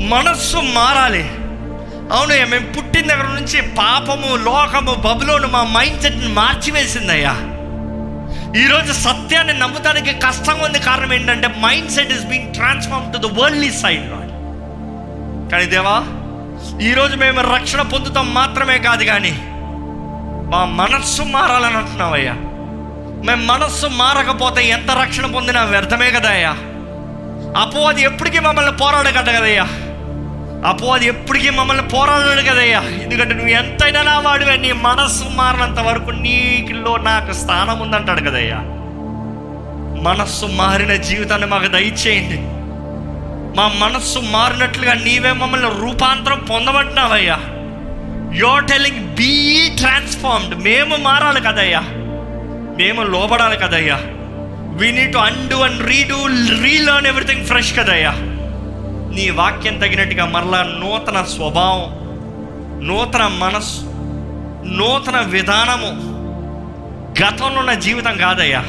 మనస్సు 0.07 0.57
మారాలి. 0.57 1.25
అవునయ్యా 2.13 2.47
మేము 2.47 2.73
పుట్టిన 2.73 3.07
దగ్గర 3.07 3.27
నుంచి 3.27 3.61
పాపము 3.61 4.37
లోకము 4.37 4.95
బబులోను 4.95 5.49
మా 5.49 5.63
మైండ్ 5.63 6.03
సెట్ని 6.03 6.29
మార్చివేసిందయ్యా. 6.29 7.35
ఈరోజు 8.63 8.93
సత్యాన్ని 8.93 9.59
నమ్ముతానికి 9.59 10.13
కష్టంగా 10.13 10.65
ఉంది 10.65 10.79
కారణం 10.79 11.13
ఏంటంటే 11.13 11.49
mind 11.49 11.91
set 11.91 12.13
is 12.13 12.25
being 12.25 12.55
transform 12.55 13.13
to 13.13 13.19
the 13.19 13.41
worldly 13.41 13.71
side 13.71 14.07
కానీ 15.53 15.67
దేవా 15.67 15.97
ఈరోజు 16.81 17.17
మేము 17.17 17.41
రక్షణ 17.41 17.83
పొందుతాం 17.83 18.35
మాత్రమే 18.35 18.79
కాదు 18.79 19.05
కానీ 19.05 19.35
మా 20.51 20.65
మనస్సు 20.65 21.23
మారాలని 21.23 21.77
అంటున్నావయ్యా. 21.77 22.35
మేము 23.27 23.45
మనస్సు 23.45 23.87
మారకపోతే 23.87 24.69
ఎంత 24.69 24.91
రక్షణ 24.91 25.27
పొందినా 25.27 25.65
వ్యర్థమే 25.65 26.11
కదా 26.11 26.31
అయ్యా 26.31 26.51
అపోవాది 27.61 28.03
ఎప్పటికీ 28.03 28.39
మమ్మల్ని 28.39 28.73
పోరాడగట 28.73 29.29
కదయ్యా. 29.29 29.67
అపోవాది 30.69 31.07
ఎప్పటికీ 31.07 31.51
మమ్మల్ని 31.51 31.89
పోరాడాడు 31.89 32.41
కదయ్యా. 32.41 32.81
ఎందుకంటే 32.81 33.35
నువ్వు 33.35 33.49
ఎంతైనా 33.49 34.03
నా 34.03 34.19
వాడివే 34.19 34.57
నీ 34.57 34.73
మనస్సు 34.73 35.25
మారినంత 35.25 35.81
వరకు 35.81 36.11
నీలో 36.11 36.97
నాకు 36.97 37.33
స్థానం 37.33 37.79
ఉందంటాడు 37.79 38.21
కదయ్యా. 38.21 38.57
మనస్సు 40.03 40.47
మారిన 40.47 40.95
జీవితాన్ని 40.95 41.47
మాకు 41.47 41.67
దయచేయండి. 41.67 42.39
మా 43.57 43.73
మనస్సు 43.79 44.19
మారినట్లుగా 44.19 44.95
నీవే 44.95 45.33
మమ్మల్ని 45.33 45.71
రూపాంతరం 45.81 46.39
పొందబట్టినావయ్యా 46.39 47.39
యోర్ 48.35 48.65
టెలింగ్ 48.65 49.07
బీ 49.15 49.71
ట్రాన్స్ఫార్మ్డ్ 49.79 50.65
మేము 50.65 50.97
మారాలి 50.97 51.41
కదయ్యా. 51.41 51.83
మేము 52.77 53.03
లోపడాలి 53.03 53.57
కదయ్యా. 53.57 54.01
We 54.77 54.93
need 54.93 55.13
to 55.13 55.19
undo 55.19 55.55
and 55.55 55.87
redo 55.87 56.27
relearn 56.63 57.07
everything 57.07 57.47
fresh 57.47 57.79
కదయ్యా. 57.79 58.11
నీ 59.15 59.31
వాక్యం 59.31 59.79
తగినట్టుగా 59.79 60.25
మరలా 60.25 60.63
నూతన 60.63 61.23
స్వభావం 61.23 62.07
నూతన 62.89 63.27
మనస్సు 63.27 63.81
నూతన 64.67 65.21
విధానము 65.21 66.17
గతంలో 67.25 67.61
ఉన్న 67.61 67.75
జీవితం 67.75 68.17
కాదయ్యా. 68.17 68.61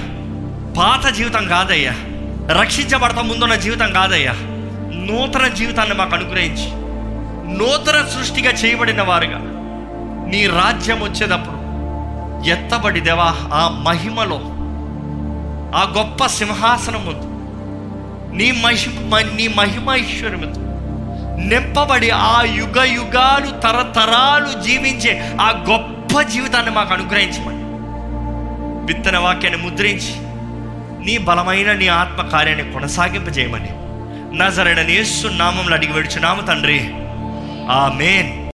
పాత 0.77 1.13
జీవితం 1.13 1.47
కాదయ్యా. 1.47 1.93
రక్షించబడత 2.61 3.19
ముందున్న 3.19 3.55
జీవితం 3.55 3.91
కాదయ్యా. 3.91 4.31
నూతన 4.95 5.47
జీవితాన్ని 5.47 5.95
మాకు 5.95 6.15
అనుగ్రహించి 6.15 6.71
నూతన 7.57 8.05
సృష్టిగా 8.17 8.51
చేయబడిన 8.51 9.01
వారుగా 9.01 9.37
నీ 10.29 10.47
రాజ్యం 10.47 11.03
వచ్చేటప్పుడు 11.03 11.56
ఎత్తబడి 12.45 12.99
దేవా 12.99 13.35
ఆ 13.53 13.83
మహిమలో? 13.85 14.39
ఆ 15.77 15.93
గొప్ప 15.97 16.25
సింహాసనం 16.25 17.05
ముందు 17.05 17.37
నీ 18.35 18.51
మహిమ 18.51 19.19
నీ 19.35 19.47
మహిమైశ్వర్యముతో 19.47 20.61
నింపబడి 21.37 22.09
ఆ 22.09 22.41
యుగ 22.41 22.83
యుగాలు 22.83 23.59
తరతరాలు 23.59 24.61
జీవించే 24.61 25.37
ఆ 25.41 25.65
గొప్ప 25.69 26.21
జీవితాన్ని 26.21 26.71
మాకు 26.71 26.93
అనుగ్రహించమని. 26.93 27.57
విత్తన 28.85 29.17
వాక్యాన్ని 29.17 29.63
ముద్రించి 29.63 30.13
నీ 31.05 31.17
బలమైన 31.17 31.73
నీ 31.73 31.87
ఆత్మ 31.87 32.21
కార్యాన్ని 32.21 32.73
కొనసాగింపజేయమని. 32.73 33.69
నజరడని 34.37 34.93
యేసు 34.93 35.27
నామంలో 35.27 35.75
అడిగి 35.75 35.93
వెడుచున్నాము 35.93 36.41
తండ్రి. 36.41 36.79
మేన్ 37.97 38.37